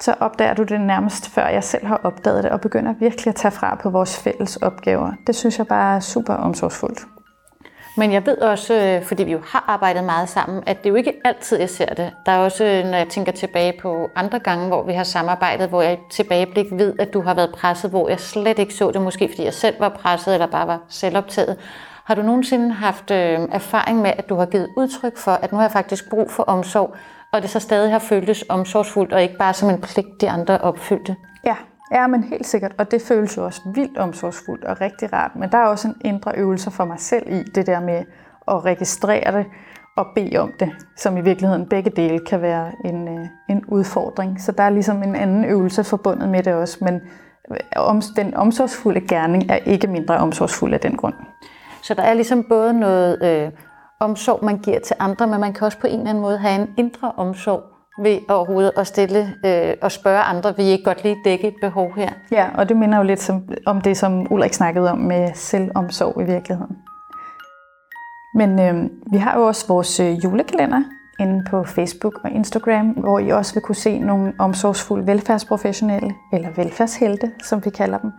så 0.01 0.15
opdager 0.21 0.55
du 0.55 0.63
det 0.63 0.81
nærmest 0.81 1.29
før 1.29 1.47
jeg 1.47 1.65
selv 1.65 1.87
har 1.87 2.01
opdaget 2.05 2.45
det, 2.45 2.53
og 2.53 2.61
begynder 2.61 2.95
virkelig 3.01 3.27
at 3.29 3.35
tage 3.35 3.53
fra 3.53 3.79
på 3.83 3.91
vores 3.91 4.19
fælles 4.19 4.57
opgaver. 4.57 5.13
Det 5.27 5.35
synes 5.37 5.59
jeg 5.59 5.67
bare 5.67 5.97
er 5.97 6.01
super 6.01 6.35
omsorgsfuldt. 6.35 7.01
Men 7.97 8.13
jeg 8.13 8.27
ved 8.27 8.39
også, 8.39 8.75
øh, 8.75 9.05
fordi 9.05 9.23
vi 9.25 9.33
jo 9.33 9.41
har 9.47 9.65
arbejdet 9.69 10.05
meget 10.05 10.29
sammen, 10.29 10.63
at 10.67 10.85
det 10.85 10.91
jo 10.91 10.95
ikke 10.95 11.13
altid, 11.25 11.59
jeg 11.59 11.71
ser 11.71 11.95
det. 11.95 12.11
Der 12.27 12.33
er 12.33 12.39
også, 12.39 12.65
øh, 12.65 12.85
når 12.85 12.99
jeg 12.99 13.09
tænker 13.09 13.33
tilbage 13.33 13.73
på 13.83 14.11
andre 14.17 14.39
gange, 14.39 14.67
hvor 14.67 14.83
vi 14.83 14.93
har 14.93 15.05
samarbejdet, 15.05 15.69
hvor 15.69 15.83
jeg 15.83 15.99
tilbageblik 16.11 16.67
ved, 16.71 16.95
at 16.99 17.15
du 17.15 17.21
har 17.21 17.35
været 17.35 17.53
presset, 17.53 17.91
hvor 17.91 18.09
jeg 18.09 18.21
slet 18.21 18.59
ikke 18.59 18.75
så 18.75 18.91
det, 18.91 19.01
måske 19.03 19.29
fordi 19.29 19.45
jeg 19.45 19.55
selv 19.55 19.81
var 19.81 19.89
presset, 19.89 20.35
eller 20.35 20.47
bare 20.47 20.67
var 20.67 20.81
selvoptaget. 20.89 21.57
Har 22.13 22.17
du 22.17 22.27
nogensinde 22.27 22.73
haft 22.73 23.11
øh, 23.11 23.39
erfaring 23.53 24.01
med, 24.01 24.13
at 24.19 24.29
du 24.29 24.35
har 24.35 24.47
givet 24.47 24.69
udtryk 24.77 25.17
for, 25.17 25.31
at 25.31 25.53
nu 25.53 25.57
har 25.57 25.65
jeg 25.65 25.73
faktisk 25.73 26.11
brug 26.11 26.31
for 26.31 26.43
omsorg, 26.43 26.95
og 27.33 27.43
det 27.43 27.51
så 27.51 27.61
stadig 27.61 27.93
har 27.93 27.99
føltes 27.99 28.45
omsorgsfuldt, 28.49 29.13
og 29.13 29.23
ikke 29.23 29.37
bare 29.39 29.55
som 29.55 29.71
en 29.71 29.81
pligt, 29.81 30.21
de 30.21 30.31
andre 30.31 30.59
opfyldte? 30.59 31.17
Ja, 31.45 31.57
ja, 31.93 32.07
men 32.07 32.25
helt 32.25 32.47
sikkert. 32.47 32.73
Og 32.79 32.91
det 32.91 33.03
føles 33.03 33.37
jo 33.37 33.45
også 33.45 33.61
vildt 33.75 33.99
omsorgsfuldt 33.99 34.65
og 34.65 34.81
rigtig 34.81 35.13
rart. 35.13 35.37
Men 35.37 35.53
der 35.53 35.59
er 35.59 35.67
også 35.67 35.89
en 35.89 35.97
indre 36.05 36.33
øvelse 36.37 36.71
for 36.71 36.85
mig 36.85 37.01
selv 37.01 37.33
i 37.33 37.43
det 37.43 37.67
der 37.67 37.81
med 37.81 38.05
at 38.49 38.65
registrere 38.65 39.39
det, 39.39 39.47
og 39.97 40.07
bede 40.15 40.37
om 40.37 40.53
det, 40.61 40.71
som 40.97 41.17
i 41.17 41.21
virkeligheden 41.21 41.69
begge 41.69 41.91
dele 41.91 42.19
kan 42.19 42.43
være 42.43 42.73
en, 42.85 43.09
øh, 43.09 43.27
en 43.49 43.65
udfordring. 43.69 44.41
Så 44.41 44.53
der 44.53 44.63
er 44.63 44.71
ligesom 44.71 45.03
en 45.03 45.17
anden 45.17 45.45
øvelse 45.45 45.85
forbundet 45.85 46.29
med 46.29 46.43
det 46.43 46.55
også, 46.55 46.79
men 46.81 47.01
øh, 47.51 47.57
om, 47.77 48.03
den 48.17 48.35
omsorgsfulde 48.35 49.01
gerning 49.01 49.51
er 49.51 49.57
ikke 49.57 49.87
mindre 49.87 50.17
omsorgsfuld 50.17 50.75
af 50.75 50.81
den 50.81 50.97
grund. 50.97 51.15
Så 51.83 51.95
der 51.95 52.03
er 52.03 52.15
ligesom 52.15 52.45
både 52.45 52.73
noget 52.73 53.23
øh, 53.23 53.51
omsorg, 54.01 54.45
man 54.45 54.59
giver 54.59 54.81
til 54.81 54.97
andre, 54.99 55.27
men 55.27 55.41
man 55.41 55.53
kan 55.53 55.65
også 55.65 55.79
på 55.79 55.87
en 55.87 55.99
eller 55.99 56.11
anden 56.11 56.23
måde 56.23 56.39
have 56.39 56.63
en 56.63 56.75
indre 56.77 57.13
omsorg 57.17 57.63
ved 57.99 58.19
overhovedet 58.29 58.73
at 58.77 58.87
stille 58.87 59.35
øh, 59.45 59.75
og 59.83 59.93
spørge 59.93 60.23
andre, 60.23 60.57
vil 60.57 60.65
I 60.65 60.69
ikke 60.69 60.85
godt 60.85 61.03
lige 61.03 61.17
dække 61.25 61.49
et 61.49 61.55
behov 61.61 61.95
her? 61.97 62.11
Ja, 62.33 62.49
og 62.55 62.69
det 62.69 62.77
minder 62.77 62.99
jo 62.99 63.05
lidt 63.05 63.21
som, 63.21 63.49
om 63.67 63.81
det, 63.81 63.97
som 63.97 64.33
Ulrik 64.33 64.53
snakkede 64.53 64.91
om 64.91 64.99
med 64.99 65.31
selvomsorg 65.35 66.23
i 66.23 66.25
virkeligheden. 66.25 66.77
Men 68.35 68.61
øh, 68.61 68.91
vi 69.13 69.19
har 69.19 69.39
jo 69.39 69.47
også 69.47 69.69
vores 69.69 70.01
øh, 70.01 70.25
julekalender 70.25 70.83
inde 71.21 71.45
på 71.51 71.65
Facebook 71.65 72.21
og 72.25 72.31
Instagram, 72.31 72.87
hvor 72.89 73.19
I 73.19 73.29
også 73.31 73.55
vil 73.55 73.63
kunne 73.63 73.77
se 73.77 73.99
nogle 73.99 74.33
omsorgsfulde 74.39 75.07
velfærdsprofessionelle, 75.07 76.15
eller 76.33 76.49
velfærdshelte, 76.57 77.33
som 77.43 77.65
vi 77.65 77.71
kalder 77.71 77.99
dem, 77.99 78.11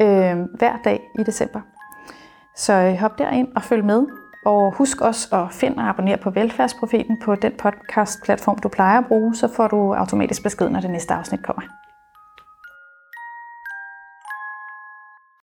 øh, 0.00 0.46
hver 0.58 0.72
dag 0.84 1.00
i 1.18 1.22
december. 1.22 1.60
Så 2.66 2.72
øh, 2.72 2.96
hop 2.96 3.18
derind 3.18 3.48
og 3.56 3.62
følg 3.62 3.84
med. 3.84 4.06
Og 4.44 4.72
husk 4.72 5.00
også 5.00 5.28
at 5.36 5.52
finde 5.52 5.76
og 5.76 5.88
abonnere 5.88 6.16
på 6.16 6.30
Velfærdsprofeten 6.30 7.20
på 7.24 7.34
den 7.34 7.52
podcast-platform, 7.52 8.58
du 8.58 8.68
plejer 8.68 8.98
at 8.98 9.06
bruge, 9.06 9.34
så 9.34 9.48
får 9.56 9.68
du 9.68 9.94
automatisk 9.94 10.42
besked, 10.42 10.68
når 10.68 10.80
det 10.80 10.90
næste 10.90 11.14
afsnit 11.14 11.42
kommer. 11.42 11.62